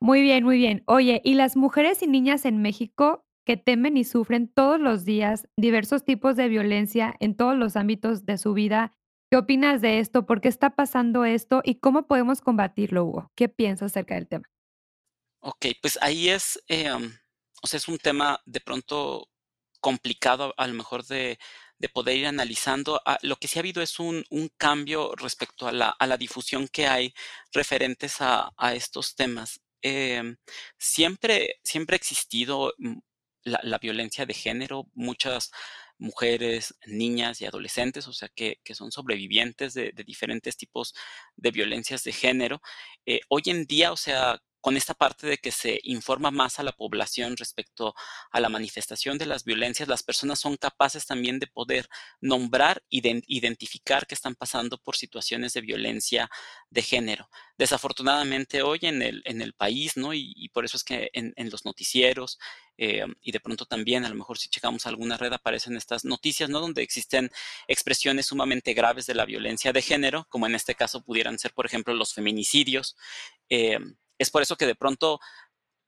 Muy 0.00 0.22
bien, 0.22 0.44
muy 0.44 0.56
bien. 0.56 0.82
Oye, 0.86 1.20
y 1.24 1.34
las 1.34 1.56
mujeres 1.56 2.02
y 2.02 2.06
niñas 2.08 2.44
en 2.44 2.60
México 2.60 3.24
que 3.44 3.56
temen 3.56 3.96
y 3.96 4.04
sufren 4.04 4.48
todos 4.48 4.80
los 4.80 5.04
días 5.04 5.48
diversos 5.56 6.04
tipos 6.04 6.36
de 6.36 6.48
violencia 6.48 7.14
en 7.20 7.36
todos 7.36 7.56
los 7.56 7.76
ámbitos 7.76 8.24
de 8.24 8.38
su 8.38 8.52
vida, 8.52 8.92
¿qué 9.30 9.36
opinas 9.36 9.80
de 9.80 9.98
esto? 9.98 10.26
¿Por 10.26 10.40
qué 10.40 10.48
está 10.48 10.70
pasando 10.70 11.24
esto? 11.24 11.62
¿Y 11.64 11.76
cómo 11.76 12.06
podemos 12.06 12.40
combatirlo, 12.40 13.04
Hugo? 13.04 13.32
¿Qué 13.36 13.48
piensas 13.48 13.92
acerca 13.92 14.14
del 14.14 14.28
tema? 14.28 14.44
Okey, 15.40 15.76
pues 15.80 15.98
ahí 16.00 16.28
es, 16.28 16.62
em, 16.68 17.12
o 17.62 17.66
sea, 17.66 17.78
es 17.78 17.88
un 17.88 17.98
tema 17.98 18.40
de 18.46 18.60
pronto 18.60 19.28
complicado, 19.80 20.54
a 20.56 20.66
lo 20.68 20.74
mejor 20.74 21.04
de 21.04 21.38
de 21.82 21.88
poder 21.90 22.16
ir 22.16 22.26
analizando. 22.26 23.00
Ah, 23.04 23.18
lo 23.22 23.36
que 23.36 23.48
sí 23.48 23.58
ha 23.58 23.62
habido 23.62 23.82
es 23.82 23.98
un 24.00 24.24
un 24.30 24.48
cambio 24.56 25.14
respecto 25.16 25.66
a 25.68 25.72
la 25.72 25.90
a 25.90 26.06
la 26.06 26.16
difusión 26.16 26.68
que 26.68 26.86
hay 26.86 27.12
referentes 27.52 28.20
a 28.20 28.50
a 28.56 28.74
estos 28.74 29.16
temas. 29.16 29.60
Em, 29.82 30.36
siempre 30.78 31.56
siempre 31.64 31.94
ha 31.96 31.98
existido, 31.98 32.72
mm, 32.78 32.98
la 33.44 33.60
la 33.64 33.78
violencia 33.78 34.24
de 34.26 34.34
género, 34.34 34.86
muchas 34.94 35.50
mujeres, 35.98 36.74
niñas 36.86 37.40
y 37.40 37.46
adolescentes, 37.46 38.06
o 38.08 38.12
sea, 38.12 38.28
que 38.28 38.60
que 38.64 38.74
son 38.76 38.92
sobrevivientes 38.92 39.74
de 39.74 39.92
de 39.92 40.04
diferentes 40.04 40.56
tipos 40.56 40.94
de 41.36 41.50
violencias 41.50 42.04
de 42.04 42.12
género. 42.12 42.60
Eh, 43.06 43.20
hoy 43.28 43.42
en 43.46 43.66
día, 43.66 43.92
o 43.92 43.96
sea, 43.96 44.38
con 44.62 44.76
esta 44.78 44.94
parte 44.94 45.26
de 45.26 45.36
que 45.36 45.50
se 45.50 45.80
informa 45.82 46.30
más 46.30 46.58
a 46.58 46.62
la 46.62 46.72
población 46.72 47.36
respecto 47.36 47.94
a 48.30 48.40
la 48.40 48.48
manifestación 48.48 49.18
de 49.18 49.26
las 49.26 49.44
violencias, 49.44 49.88
las 49.88 50.02
personas 50.02 50.40
son 50.40 50.56
capaces 50.56 51.04
también 51.04 51.38
de 51.38 51.48
poder 51.48 51.88
nombrar, 52.20 52.82
iden 52.88 53.22
identificar 53.26 54.06
que 54.06 54.14
están 54.14 54.34
pasando 54.36 54.78
por 54.78 54.96
situaciones 54.96 55.52
de 55.52 55.60
violencia 55.60 56.30
de 56.70 56.82
género. 56.82 57.28
Desafortunadamente, 57.58 58.62
hoy 58.62 58.78
en 58.82 59.02
el 59.02 59.22
en 59.26 59.42
el 59.42 59.52
país, 59.52 59.96
¿no? 59.96 60.14
Y 60.14 60.48
por 60.54 60.64
eso 60.64 60.76
es 60.76 60.84
que 60.84 61.10
en 61.12 61.50
los 61.50 61.64
noticieros, 61.64 62.38
em, 62.76 63.14
y 63.20 63.32
de 63.32 63.40
pronto 63.40 63.66
también, 63.66 64.04
a 64.04 64.08
lo 64.08 64.14
mejor 64.14 64.38
si 64.38 64.48
checamos 64.48 64.86
alguna 64.86 65.16
red 65.16 65.32
aparecen 65.32 65.76
estas 65.76 66.04
noticias, 66.04 66.48
¿no? 66.50 66.60
Donde 66.60 66.82
existen 66.82 67.30
expresiones 67.68 68.26
sumamente 68.26 68.74
graves 68.74 69.06
de 69.06 69.14
la 69.14 69.24
violencia 69.24 69.72
de 69.72 69.82
género, 69.82 70.26
como 70.28 70.46
en 70.46 70.54
este 70.54 70.74
caso 70.74 71.02
pudieran 71.04 71.38
ser, 71.38 71.52
por 71.52 71.66
ejemplo, 71.66 71.94
los 71.94 72.14
feminicidios. 72.14 72.96
Em, 73.48 73.96
es 74.22 74.30
por 74.30 74.42
eso 74.42 74.56
que 74.56 74.66
de 74.66 74.74
pronto 74.74 75.20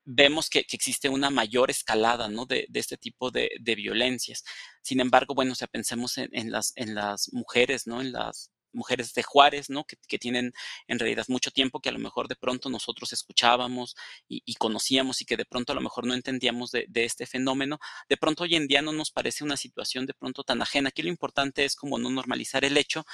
vemos 0.04 0.50
que 0.50 0.66
existe 0.70 1.08
una 1.08 1.30
mayor 1.30 1.70
escalada, 1.70 2.28
¿no? 2.28 2.44
De 2.44 2.66
este 2.74 2.98
tipo 2.98 3.30
de 3.30 3.48
violencias. 3.76 4.44
Sin 4.82 5.00
embargo, 5.00 5.34
bueno, 5.34 5.54
sea, 5.54 5.68
pensemos 5.68 6.18
en 6.18 6.50
las 6.52 7.32
mujeres, 7.32 7.86
¿no? 7.86 8.00
En 8.02 8.12
las 8.12 8.50
mujeres 8.74 9.14
de 9.14 9.22
Juárez, 9.22 9.70
¿no? 9.70 9.84
Que 9.84 10.18
tienen 10.18 10.52
en 10.88 10.98
realidad 10.98 11.24
mucho 11.28 11.50
tiempo, 11.52 11.80
que 11.80 11.88
a 11.88 11.92
lo 11.92 12.00
mejor 12.00 12.28
de 12.28 12.36
pronto 12.36 12.68
nosotros 12.68 13.12
escuchábamos 13.12 13.94
y 14.28 14.42
y 14.44 14.54
conocíamos, 14.56 15.22
y 15.22 15.24
que 15.24 15.36
de 15.36 15.44
pronto 15.46 15.72
a 15.72 15.76
lo 15.76 15.80
mejor 15.80 16.06
no 16.06 16.12
entendíamos 16.12 16.70
de 16.72 16.84
de 16.88 17.04
este 17.04 17.24
fenómeno. 17.24 17.78
De 18.08 18.16
pronto 18.16 18.42
hoy 18.42 18.56
en 18.56 18.66
día 18.66 18.82
no 18.82 18.92
nos 18.92 19.10
parece 19.10 19.44
una 19.44 19.56
situación 19.56 20.06
de 20.06 20.14
pronto 20.14 20.42
tan 20.44 20.60
ajena. 20.60 20.88
Aquí 20.90 21.02
lo 21.02 21.08
importante 21.08 21.64
es 21.64 21.76
como 21.76 21.98
no 21.98 22.10
normalizar 22.10 22.64
el 22.64 22.76
hecho, 22.76 23.06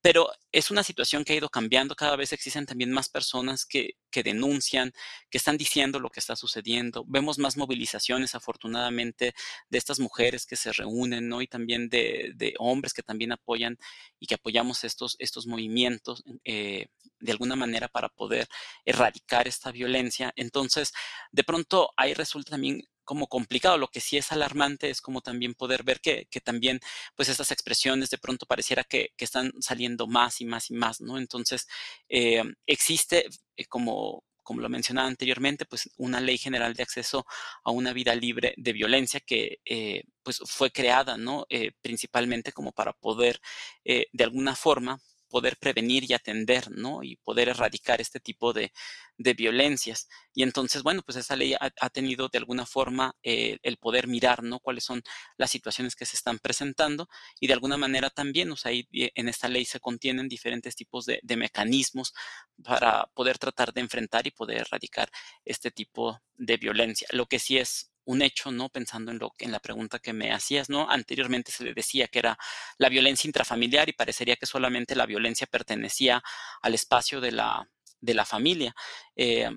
pero 0.00 0.30
es 0.52 0.70
una 0.70 0.82
situación 0.82 1.24
que 1.24 1.32
ha 1.32 1.36
ido 1.36 1.48
cambiando. 1.48 1.94
Cada 1.94 2.16
vez 2.16 2.32
existen 2.32 2.66
también 2.66 2.90
más 2.92 3.08
personas 3.08 3.66
que 3.66 3.96
que 4.10 4.22
denuncian, 4.22 4.92
que 5.30 5.38
están 5.38 5.58
diciendo 5.58 6.00
lo 6.00 6.08
que 6.10 6.20
está 6.20 6.34
sucediendo. 6.36 7.04
Vemos 7.06 7.38
más 7.38 7.56
movilizaciones, 7.56 8.34
afortunadamente, 8.34 9.34
de 9.68 9.78
estas 9.78 10.00
mujeres 10.00 10.46
que 10.46 10.56
se 10.56 10.72
reúnen, 10.72 11.28
¿no? 11.28 11.42
Y 11.42 11.46
también 11.46 11.88
de 11.88 12.32
de 12.36 12.54
hombres 12.58 12.94
que 12.94 13.02
también 13.02 13.32
apoyan 13.32 13.78
y 14.18 14.26
que 14.26 14.36
apoyamos 14.36 14.84
estos 14.84 15.16
estos 15.18 15.46
movimientos, 15.46 16.24
eh, 16.44 16.86
de 17.20 17.32
alguna 17.32 17.56
manera 17.56 17.88
para 17.88 18.08
poder 18.08 18.48
erradicar 18.84 19.48
esta 19.48 19.72
violencia. 19.72 20.32
Entonces, 20.36 20.92
de 21.32 21.44
pronto 21.44 21.90
ahí 21.96 22.14
resulta 22.14 22.52
también 22.52 22.82
como 23.08 23.26
complicado. 23.28 23.78
Lo 23.78 23.88
que 23.88 24.00
sí 24.00 24.18
es 24.18 24.32
alarmante 24.32 24.90
es 24.90 25.00
como 25.00 25.22
también 25.22 25.54
poder 25.54 25.82
ver 25.82 26.00
que 26.00 26.26
que 26.30 26.40
también, 26.42 26.78
pues, 27.16 27.28
estas 27.30 27.50
expresiones 27.52 28.10
de 28.10 28.18
pronto 28.18 28.44
pareciera 28.46 28.84
que 28.84 29.10
que 29.16 29.24
están 29.24 29.52
saliendo 29.60 30.06
más 30.06 30.40
y 30.42 30.44
más 30.44 30.70
y 30.70 30.74
más, 30.74 31.00
¿no? 31.00 31.16
Entonces, 31.18 31.66
em, 32.08 32.54
existe, 32.66 33.26
eh, 33.56 33.64
como 33.66 34.24
como 34.42 34.62
lo 34.62 34.68
mencionaba 34.70 35.08
anteriormente, 35.08 35.66
pues, 35.66 35.90
una 35.98 36.20
ley 36.20 36.38
general 36.38 36.72
de 36.74 36.82
acceso 36.82 37.26
a 37.64 37.70
una 37.70 37.92
vida 37.92 38.14
libre 38.14 38.54
de 38.56 38.72
violencia 38.72 39.20
que, 39.20 39.58
eh, 39.66 40.02
pues, 40.22 40.38
fue 40.46 40.70
creada, 40.70 41.18
¿no? 41.18 41.44
Eh, 41.50 41.72
principalmente 41.82 42.52
como 42.52 42.72
para 42.72 42.92
poder, 42.94 43.40
eh, 43.84 44.06
de 44.12 44.24
alguna 44.24 44.54
forma, 44.56 45.00
poder 45.28 45.56
prevenir 45.58 46.10
y 46.10 46.14
atender, 46.14 46.70
¿no? 46.70 47.02
Y 47.02 47.16
poder 47.16 47.48
erradicar 47.48 48.00
este 48.00 48.20
tipo 48.20 48.52
de 48.52 48.72
de 49.18 49.34
violencias. 49.34 50.08
Y 50.32 50.44
entonces, 50.44 50.82
bueno, 50.82 51.02
pues 51.02 51.16
esa 51.18 51.36
ley 51.36 51.54
ha 51.58 51.90
tenido 51.90 52.28
de 52.28 52.38
alguna 52.38 52.64
forma, 52.66 53.16
eh, 53.22 53.58
el 53.62 53.76
poder 53.76 54.06
mirar, 54.06 54.42
¿no? 54.44 54.60
Cuáles 54.60 54.84
son 54.84 55.02
las 55.36 55.50
situaciones 55.50 55.96
que 55.96 56.06
se 56.06 56.16
están 56.16 56.38
presentando 56.38 57.08
y 57.40 57.48
de 57.48 57.52
alguna 57.54 57.76
manera 57.76 58.10
también, 58.10 58.50
o 58.52 58.56
sea, 58.56 58.70
ahí 58.70 58.88
eh, 58.92 59.10
en 59.14 59.28
esta 59.28 59.48
ley 59.48 59.64
se 59.64 59.80
contienen 59.80 60.28
diferentes 60.28 60.76
tipos 60.76 61.04
de 61.04 61.20
de 61.22 61.36
mecanismos 61.36 62.14
para 62.62 63.06
poder 63.14 63.38
tratar 63.38 63.72
de 63.72 63.80
enfrentar 63.80 64.26
y 64.26 64.30
poder 64.30 64.58
erradicar 64.58 65.10
este 65.44 65.70
tipo 65.70 66.20
de 66.36 66.56
violencia. 66.56 67.08
Lo 67.12 67.26
que 67.26 67.38
sí 67.38 67.58
es 67.58 67.90
un 68.08 68.22
hecho, 68.22 68.50
¿no? 68.50 68.70
Pensando 68.70 69.12
en 69.12 69.18
lo 69.18 69.34
en 69.38 69.52
la 69.52 69.60
pregunta 69.60 69.98
que 69.98 70.14
me 70.14 70.32
hacías, 70.32 70.70
¿no? 70.70 70.90
Anteriormente 70.90 71.52
se 71.52 71.62
le 71.64 71.74
decía 71.74 72.08
que 72.08 72.20
era 72.20 72.38
la 72.78 72.88
violencia 72.88 73.28
intrafamiliar 73.28 73.88
y 73.90 73.92
parecería 73.92 74.36
que 74.36 74.46
solamente 74.46 74.96
la 74.96 75.04
violencia 75.06 75.46
pertenecía 75.46 76.22
al 76.62 76.74
espacio 76.74 77.20
de 77.20 77.32
la 77.32 77.68
de 78.00 78.14
la 78.14 78.24
familia. 78.24 78.74
Eh, 79.16 79.50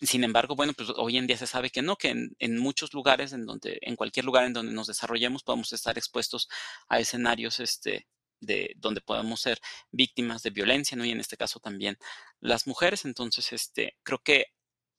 sin 0.00 0.24
embargo, 0.24 0.56
bueno, 0.56 0.72
pues 0.74 0.90
hoy 0.96 1.18
en 1.18 1.26
día 1.26 1.36
se 1.36 1.46
sabe 1.46 1.70
que 1.70 1.82
no, 1.82 1.96
que 1.96 2.10
en 2.10 2.30
en 2.38 2.58
muchos 2.58 2.94
lugares 2.94 3.32
en 3.34 3.44
donde 3.44 3.78
en 3.82 3.96
cualquier 3.96 4.24
lugar 4.24 4.44
en 4.46 4.54
donde 4.54 4.72
nos 4.72 4.86
desarrollemos 4.86 5.42
podemos 5.42 5.72
estar 5.72 5.98
expuestos 5.98 6.48
a 6.88 6.98
escenarios, 7.00 7.60
este, 7.60 8.06
de 8.40 8.72
donde 8.76 9.02
podemos 9.02 9.40
ser 9.40 9.58
víctimas 9.90 10.42
de 10.42 10.50
violencia, 10.50 10.96
¿no? 10.96 11.04
Y 11.04 11.10
en 11.10 11.20
este 11.20 11.36
caso 11.36 11.60
también 11.60 11.98
las 12.40 12.66
mujeres. 12.66 13.04
Entonces, 13.04 13.52
este, 13.52 13.96
creo 14.02 14.20
que 14.22 14.46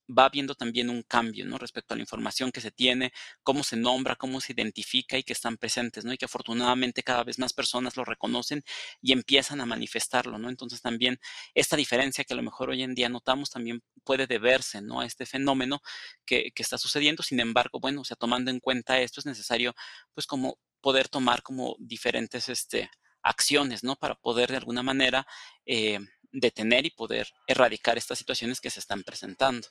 va 0.08 0.26
habiendo 0.26 0.56
también 0.56 0.90
un 0.90 1.04
cambio, 1.04 1.46
¿no? 1.46 1.58
Respecto 1.58 1.94
a 1.94 1.98
la 1.98 2.02
información 2.02 2.52
que 2.52 2.62
se 2.62 2.72
tiene, 2.72 3.12
cómo 3.44 3.64
se 3.64 3.78
nombra, 3.78 4.16
cómo 4.16 4.42
se 4.42 4.54
identifica 4.54 5.18
y 5.18 5.24
que 5.24 5.34
están 5.34 5.58
presentes, 5.58 6.06
¿no? 6.06 6.14
Y 6.14 6.18
que 6.18 6.26
afortunadamente 6.26 7.04
cada 7.04 7.24
vez 7.24 7.40
más 7.40 7.54
personas 7.54 7.98
lo 7.98 8.06
reconocen 8.06 8.64
y 9.02 9.12
empiezan 9.14 9.62
a 9.62 9.66
manifestarlo, 9.66 10.38
¿no? 10.38 10.50
Entonces 10.50 10.82
también 10.82 11.20
esta 11.54 11.76
diferencia 11.76 12.24
que 12.24 12.34
a 12.34 12.38
lo 12.38 12.44
mejor 12.44 12.70
hoy 12.70 12.84
en 12.84 12.96
día 12.96 13.10
notamos 13.10 13.50
también 13.50 13.82
puede 14.04 14.28
deberse, 14.28 14.82
¿no? 14.82 15.02
A 15.02 15.06
este 15.06 15.26
fenómeno 15.26 15.82
que 16.26 16.52
está 16.56 16.78
sucediendo. 16.78 17.24
Sin 17.24 17.40
embargo, 17.40 17.80
bueno, 17.80 18.02
o 18.02 18.06
sea, 18.06 18.18
tomando 18.18 18.52
en 18.52 18.60
cuenta 18.60 19.00
esto, 19.00 19.20
es 19.20 19.26
necesario, 19.26 19.74
pues, 20.14 20.28
como 20.28 20.58
poder 20.82 21.10
tomar 21.10 21.42
como 21.44 21.76
diferentes, 21.80 22.50
este, 22.50 22.90
acciones, 23.22 23.84
¿no? 23.84 23.96
Para 23.96 24.16
poder 24.16 24.50
de 24.52 24.58
alguna 24.58 24.84
manera, 24.84 25.28
eh, 25.66 26.00
detener 26.32 26.86
y 26.86 26.92
poder 26.92 27.28
erradicar 27.48 27.98
estas 27.98 28.18
situaciones 28.20 28.62
que 28.62 28.70
se 28.70 28.80
están 28.80 29.04
presentando. 29.04 29.68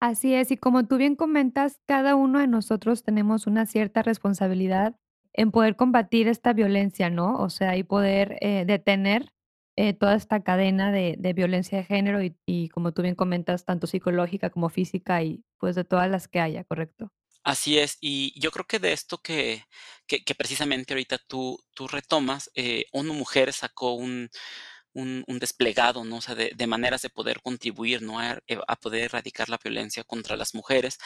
Así 0.00 0.34
es, 0.34 0.50
y 0.52 0.56
como 0.56 0.86
tú 0.86 0.96
bien 0.96 1.16
comentas, 1.16 1.80
cada 1.86 2.14
uno 2.14 2.38
de 2.38 2.46
nosotros 2.46 3.02
tenemos 3.02 3.46
una 3.48 3.66
cierta 3.66 4.02
responsabilidad 4.02 4.94
en 5.32 5.50
poder 5.50 5.74
combatir 5.76 6.28
esta 6.28 6.52
violencia, 6.52 7.10
¿no? 7.10 7.34
O 7.36 7.50
sea, 7.50 7.76
y 7.76 7.82
poder, 7.82 8.38
eh, 8.40 8.64
detener, 8.66 9.32
eh, 9.76 9.94
toda 9.94 10.14
esta 10.14 10.42
cadena 10.42 10.90
de 10.92 11.32
violencia 11.34 11.78
de 11.78 11.84
género 11.84 12.20
y 12.22 12.68
como 12.70 12.92
tú 12.92 13.02
bien 13.02 13.14
comentas, 13.14 13.64
tanto 13.64 13.86
psicológica 13.86 14.50
como 14.50 14.68
física 14.68 15.22
y, 15.22 15.44
pues, 15.58 15.76
de 15.76 15.84
todas 15.84 16.10
las 16.10 16.26
que 16.28 16.40
haya, 16.40 16.64
¿correcto? 16.64 17.12
Así 17.44 17.78
es, 17.78 17.96
y 18.00 18.38
yo 18.38 18.50
creo 18.50 18.66
que 18.66 18.78
de 18.78 18.92
esto 18.92 19.18
que 19.18 19.64
que 20.06 20.34
precisamente 20.34 20.94
ahorita 20.94 21.18
tú 21.28 21.58
tú 21.74 21.86
retomas, 21.86 22.50
eh, 22.54 22.86
ONU 22.92 23.14
Mujeres 23.14 23.56
sacó 23.56 23.92
un 23.92 24.30
un 25.26 25.38
desplegado, 25.38 26.04
¿no? 26.04 26.18
O 26.18 26.34
de 26.34 26.66
maneras 26.66 27.02
de 27.02 27.10
poder 27.10 27.40
contribuir, 27.42 28.02
¿no? 28.02 28.18
A 28.18 28.38
er 28.46 28.60
a 28.66 28.76
poder 28.76 29.02
erradicar 29.04 29.48
la 29.48 29.58
violencia 29.62 30.04
contra 30.04 30.36
las 30.36 30.54
mujeres. 30.54 30.98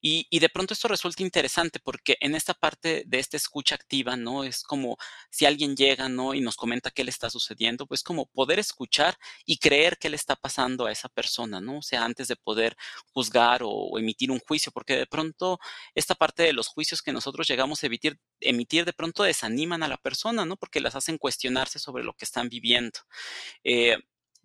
Y 0.00 0.26
y 0.30 0.38
de 0.40 0.48
pronto 0.48 0.74
esto 0.74 0.88
resulta 0.88 1.22
interesante, 1.22 1.78
porque 1.80 2.16
en 2.20 2.34
esta 2.34 2.54
parte 2.54 3.04
de 3.06 3.18
esta 3.18 3.36
escucha 3.36 3.74
activa, 3.74 4.16
¿no? 4.16 4.44
Es 4.44 4.62
como 4.62 4.96
si 5.30 5.46
alguien 5.46 5.76
llega, 5.76 6.08
¿no? 6.08 6.34
Y 6.34 6.40
nos 6.40 6.56
comenta 6.56 6.90
qué 6.90 7.04
le 7.04 7.10
está 7.10 7.30
sucediendo, 7.30 7.86
pues, 7.86 8.02
como 8.02 8.26
poder 8.26 8.58
escuchar 8.58 9.16
y 9.44 9.58
creer 9.58 9.98
qué 9.98 10.10
le 10.10 10.16
está 10.16 10.36
pasando 10.36 10.86
a 10.86 10.92
esa 10.92 11.08
persona, 11.08 11.60
¿no? 11.60 11.78
O 11.78 11.82
sea, 11.82 12.04
antes 12.04 12.28
de 12.28 12.36
poder 12.36 12.76
juzgar 13.12 13.62
o 13.64 13.98
emitir 13.98 14.30
un 14.30 14.40
juicio, 14.40 14.72
porque 14.72 14.96
de 14.96 15.06
pronto 15.06 15.58
esta 15.94 16.14
parte 16.14 16.42
de 16.42 16.52
los 16.52 16.68
juicios 16.68 17.02
que 17.02 17.12
nosotros 17.12 17.46
llegamos 17.48 17.82
a 17.82 17.86
emitir 17.86 18.18
emitir 18.40 18.84
de 18.84 18.92
pronto 18.92 19.22
desaniman 19.22 19.82
a 19.82 19.88
la 19.88 19.96
persona, 19.96 20.44
¿no? 20.44 20.56
Porque 20.56 20.80
las 20.80 20.94
hacen 20.96 21.18
cuestionarse 21.18 21.78
sobre 21.78 22.04
lo 22.04 22.14
que 22.14 22.24
están 22.24 22.48
viviendo. 22.48 23.00
Eh, 23.64 23.96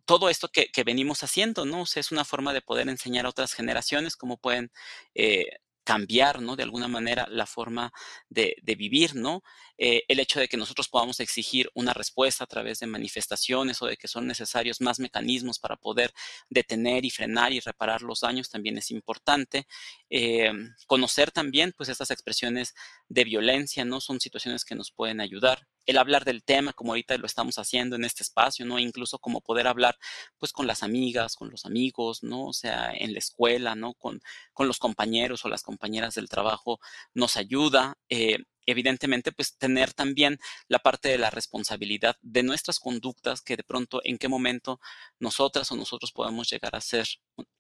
todo 0.06 0.30
esto 0.30 0.50
que 0.52 0.84
venimos 0.84 1.24
haciendo, 1.24 1.66
¿no? 1.66 1.82
O 1.82 1.86
sea, 1.86 2.02
es 2.02 2.12
una 2.12 2.26
forma 2.26 2.54
de 2.54 2.62
poder 2.62 2.90
enseñar 2.90 3.26
a 3.26 3.30
otras 3.30 3.54
generaciones 3.54 4.16
cómo 4.18 4.38
pueden, 4.38 4.72
eh, 5.16 5.60
cambiar, 5.84 6.42
¿no? 6.42 6.56
De 6.56 6.64
alguna 6.64 6.88
manera 6.88 7.28
la 7.30 7.46
forma 7.46 7.92
de 8.30 8.76
vivir, 8.78 9.16
¿no? 9.16 9.44
Eh, 9.84 10.04
el 10.08 10.20
hecho 10.20 10.40
de 10.40 10.48
que 10.48 10.58
nosotros 10.58 10.90
podamos 10.90 11.20
exigir 11.22 11.72
una 11.74 11.92
respuesta 11.92 12.44
a 12.44 12.48
través 12.48 12.78
de 12.78 12.86
manifestaciones 12.86 13.82
o 13.82 13.88
de 13.88 13.98
que 13.98 14.08
son 14.08 14.28
necesarios 14.28 14.80
más 14.80 15.00
mecanismos 15.00 15.58
para 15.58 15.76
poder 15.76 16.14
detener 16.52 17.04
y 17.04 17.10
frenar 17.10 17.52
y 17.52 17.60
reparar 17.62 18.04
los 18.04 18.20
daños 18.20 18.52
también 18.52 18.78
es 18.78 18.92
importante. 18.92 19.66
Em, 20.08 20.76
conocer 20.86 21.32
también, 21.32 21.74
pues, 21.76 21.90
estas 21.90 22.12
expresiones 22.12 22.76
de 23.10 23.24
violencia, 23.24 23.84
¿no? 23.84 24.02
Son 24.02 24.20
situaciones 24.20 24.66
que 24.66 24.76
nos 24.76 24.92
pueden 24.92 25.20
ayudar. 25.20 25.68
El 25.86 25.98
hablar 25.98 26.26
del 26.26 26.44
tema, 26.44 26.74
como 26.74 26.92
ahorita 26.92 27.18
lo 27.18 27.26
estamos 27.26 27.58
haciendo 27.58 27.96
en 27.96 28.04
este 28.06 28.24
espacio, 28.24 28.66
¿no? 28.66 28.80
Incluso 28.80 29.20
como 29.20 29.42
poder 29.42 29.68
hablar, 29.68 29.98
pues, 30.38 30.52
con 30.54 30.68
las 30.68 30.84
amigas, 30.84 31.36
con 31.36 31.50
los 31.50 31.66
amigos, 31.66 32.24
¿no? 32.24 32.48
O 32.48 32.54
sea, 32.54 32.92
en 32.94 33.14
la 33.14 33.20
escuela, 33.20 33.76
¿no? 33.76 33.94
Con 33.96 34.22
con 34.54 34.68
los 34.68 34.80
compañeros 34.80 35.44
o 35.46 35.50
las 35.50 35.64
compañeras 35.64 36.16
del 36.16 36.30
trabajo 36.30 36.80
nos 37.14 37.38
ayuda. 37.38 37.96
Eh, 38.10 38.38
evidentemente, 38.66 39.32
pues, 39.32 39.58
tener 39.58 39.94
también 39.94 40.38
la 40.68 40.80
parte 40.80 41.10
de 41.10 41.18
la 41.18 41.30
responsabilidad 41.32 42.16
de 42.22 42.44
nuestras 42.44 42.80
conductas, 42.80 43.42
que 43.42 43.58
de 43.58 43.64
pronto 43.64 44.02
en 44.04 44.18
qué 44.18 44.28
momento 44.28 44.80
nosotras 45.20 45.72
o 45.72 45.76
nosotros 45.76 46.12
podemos 46.12 46.50
llegar 46.50 46.76
a 46.76 46.82
ser, 46.82 47.08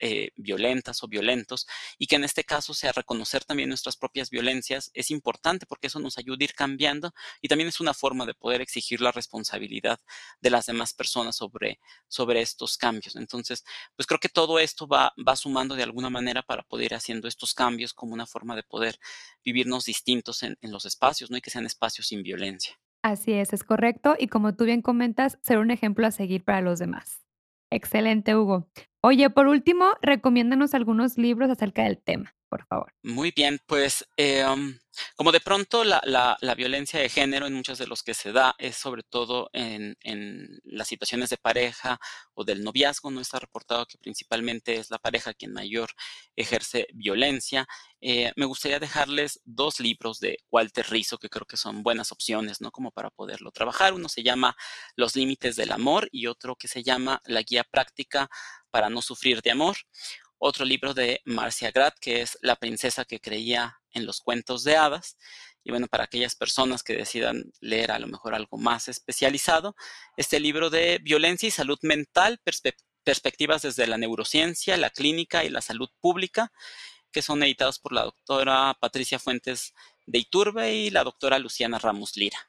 eh, 0.03 0.31
violentas 0.35 1.03
o 1.03 1.07
violentos, 1.07 1.67
y 1.97 2.07
que 2.07 2.15
en 2.15 2.23
este 2.23 2.43
caso 2.43 2.73
sea 2.73 2.91
reconocer 2.91 3.45
también 3.45 3.69
nuestras 3.69 3.95
propias 3.95 4.29
violencias 4.29 4.91
es 4.93 5.11
importante, 5.11 5.65
porque 5.65 5.87
eso 5.87 5.99
nos 5.99 6.17
ayuda 6.17 6.37
a 6.41 6.43
ir 6.43 6.53
cambiando 6.53 7.13
y 7.41 7.47
también 7.47 7.69
es 7.69 7.79
una 7.79 7.93
forma 7.93 8.25
de 8.25 8.33
poder 8.33 8.61
exigir 8.61 8.99
la 8.99 9.11
responsabilidad 9.11 9.99
de 10.41 10.49
las 10.49 10.65
demás 10.65 10.93
personas 10.93 11.35
sobre 11.35 11.79
sobre 12.07 12.41
estos 12.41 12.77
cambios. 12.77 13.15
Entonces, 13.15 13.63
pues, 13.95 14.07
creo 14.07 14.19
que 14.19 14.29
todo 14.29 14.59
esto 14.59 14.87
va 14.87 15.13
va 15.27 15.35
sumando 15.35 15.75
de 15.75 15.83
alguna 15.83 16.09
manera 16.09 16.41
para 16.41 16.63
poder 16.63 16.87
ir 16.87 16.95
haciendo 16.95 17.27
estos 17.27 17.53
cambios 17.53 17.93
como 17.93 18.13
una 18.13 18.25
forma 18.25 18.55
de 18.55 18.63
poder 18.63 18.97
vivirnos 19.43 19.85
distintos 19.85 20.43
en 20.43 20.57
en 20.61 20.71
los 20.71 20.85
espacios, 20.85 21.29
¿no? 21.31 21.37
Y 21.37 21.41
que 21.41 21.49
sean 21.49 21.65
espacios 21.65 22.07
sin 22.07 22.23
violencia. 22.23 22.77
Así 23.03 23.33
es, 23.33 23.53
es 23.53 23.63
correcto. 23.63 24.15
Y 24.17 24.27
como 24.27 24.55
tú 24.55 24.65
bien 24.65 24.81
comentas, 24.81 25.37
ser 25.41 25.57
un 25.57 25.71
ejemplo 25.71 26.05
a 26.05 26.11
seguir 26.11 26.43
para 26.43 26.61
los 26.61 26.79
demás. 26.79 27.25
Excelente, 27.71 28.35
Hugo. 28.35 28.67
Oye, 29.03 29.29
por 29.31 29.47
último, 29.47 29.85
recomiéndanos 30.01 30.75
algunos 30.75 31.17
libros 31.17 31.49
acerca 31.49 31.83
del 31.83 31.97
tema, 31.97 32.35
por 32.51 32.65
favor. 32.65 32.93
Muy 33.01 33.31
bien, 33.31 33.61
pues, 33.65 34.05
em, 34.17 34.77
como 35.15 35.31
de 35.31 35.39
pronto 35.39 35.85
la 35.85 36.55
violencia 36.57 36.99
de 36.99 37.07
género 37.07 37.47
en 37.47 37.53
muchos 37.53 37.77
de 37.77 37.87
los 37.87 38.03
que 38.03 38.13
se 38.13 38.33
da 38.33 38.53
es 38.57 38.75
sobre 38.75 39.03
todo 39.03 39.49
en 39.53 39.95
las 40.65 40.89
situaciones 40.89 41.29
de 41.29 41.37
pareja 41.37 41.97
o 42.33 42.43
del 42.43 42.61
noviazgo, 42.61 43.09
¿no? 43.09 43.21
Está 43.21 43.39
reportado 43.39 43.85
que 43.85 43.97
principalmente 43.97 44.75
es 44.75 44.91
la 44.91 44.99
pareja 44.99 45.33
quien 45.33 45.53
mayor 45.53 45.91
ejerce 46.35 46.87
violencia. 46.93 47.67
Eh, 48.01 48.33
me 48.35 48.45
gustaría 48.45 48.79
dejarles 48.79 49.39
2 49.45 49.79
libros 49.79 50.19
de 50.19 50.39
Walter 50.51 50.85
Rizzo, 50.89 51.17
que 51.19 51.29
creo 51.29 51.45
que 51.45 51.55
son 51.55 51.83
buenas 51.83 52.11
opciones, 52.11 52.59
¿no? 52.59 52.71
Como 52.71 52.91
para 52.91 53.11
poderlo 53.11 53.51
trabajar. 53.51 53.93
Uno 53.93 54.09
se 54.09 54.23
llama 54.23 54.57
Los 54.97 55.15
límites 55.15 55.55
del 55.55 55.71
amor 55.71 56.09
y 56.11 56.27
otro 56.27 56.57
que 56.57 56.67
se 56.67 56.83
llama 56.83 57.21
La 57.23 57.43
guía 57.43 57.63
práctica 57.63 58.29
para 58.71 58.89
no 58.89 59.01
sufrir 59.01 59.41
de 59.41 59.51
amor. 59.51 59.77
Otro 60.43 60.65
libro 60.65 60.95
de 60.95 61.21
Marcia 61.23 61.69
Grad, 61.69 61.93
que 62.01 62.21
es 62.21 62.35
La 62.41 62.55
princesa 62.55 63.05
que 63.05 63.19
creía 63.19 63.79
en 63.91 64.07
los 64.07 64.21
cuentos 64.21 64.63
de 64.63 64.75
hadas. 64.75 65.15
Y 65.63 65.69
bueno, 65.69 65.85
para 65.85 66.05
aquellas 66.05 66.33
personas 66.33 66.81
que 66.81 66.97
decidan 66.97 67.43
leer 67.59 67.91
a 67.91 67.99
lo 67.99 68.07
mejor 68.07 68.33
algo 68.33 68.57
más 68.57 68.87
especializado, 68.87 69.75
este 70.17 70.39
libro 70.39 70.71
de 70.71 70.99
Violencia 71.03 71.45
y 71.47 71.51
salud 71.51 71.77
mental, 71.83 72.39
perspe 72.43 72.73
perspectivas 73.03 73.61
desde 73.61 73.85
la 73.85 73.99
neurociencia, 73.99 74.77
la 74.77 74.89
clínica 74.89 75.43
y 75.43 75.49
la 75.49 75.61
salud 75.61 75.89
pública, 75.99 76.51
que 77.11 77.21
son 77.21 77.43
editados 77.43 77.77
por 77.77 77.93
la 77.93 78.03
doctora 78.03 78.75
Patricia 78.79 79.19
Fuentes 79.19 79.75
de 80.07 80.17
Iturbe 80.19 80.73
y 80.73 80.89
la 80.89 81.03
doctora 81.03 81.37
Luciana 81.37 81.77
Ramos 81.77 82.17
Lira. 82.17 82.39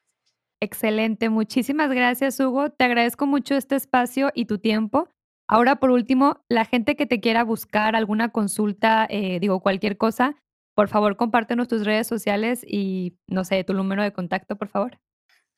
Excelente, 0.61 1.29
muchísimas 1.29 1.91
gracias, 1.91 2.41
Hugo. 2.41 2.71
Te 2.71 2.85
agradezco 2.85 3.27
mucho 3.27 3.55
este 3.55 3.77
espacio 3.77 4.31
y 4.35 4.47
tu 4.47 4.59
tiempo. 4.59 5.11
Ahora, 5.53 5.77
por 5.77 5.91
último, 5.91 6.43
la 6.49 6.65
gente 6.65 6.97
que 6.97 7.05
te 7.05 7.21
quiera 7.21 7.45
buscar 7.45 7.95
alguna 7.95 8.31
consulta, 8.31 9.07
eh, 9.11 9.39
digo, 9.39 9.61
cualquier 9.61 9.99
cosa, 9.99 10.35
por 10.75 10.89
favor, 10.89 11.19
compártenos 11.19 11.69
tus 11.69 11.85
redes 11.85 12.07
sociales 12.07 12.65
y, 12.67 13.19
no 13.27 13.45
sé, 13.45 13.63
tu 13.63 13.75
número 13.75 14.03
de 14.03 14.15
contacto, 14.15 14.57
por 14.57 14.71
favor. 14.71 14.99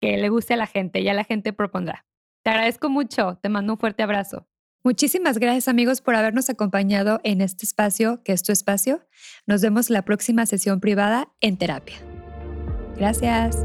que 0.00 0.16
le 0.16 0.28
guste 0.30 0.54
a 0.54 0.56
la 0.56 0.66
gente, 0.66 1.04
ya 1.04 1.14
la 1.14 1.22
gente 1.22 1.52
propondrá. 1.52 2.04
Te 2.42 2.50
agradezco 2.50 2.88
mucho, 2.88 3.38
te 3.40 3.48
mando 3.48 3.74
un 3.74 3.78
fuerte 3.78 4.02
abrazo. 4.02 4.48
Muchísimas 4.82 5.38
gracias, 5.38 5.68
amigos, 5.68 6.00
por 6.00 6.16
habernos 6.16 6.50
acompañado 6.50 7.20
en 7.22 7.40
este 7.40 7.64
espacio, 7.64 8.24
que 8.24 8.32
es 8.32 8.42
tu 8.42 8.50
espacio. 8.50 9.06
Nos 9.46 9.62
vemos 9.62 9.90
la 9.90 10.02
próxima 10.02 10.44
sesión 10.44 10.80
privada 10.80 11.28
en 11.40 11.56
terapia. 11.56 11.98
Gracias. 12.96 13.64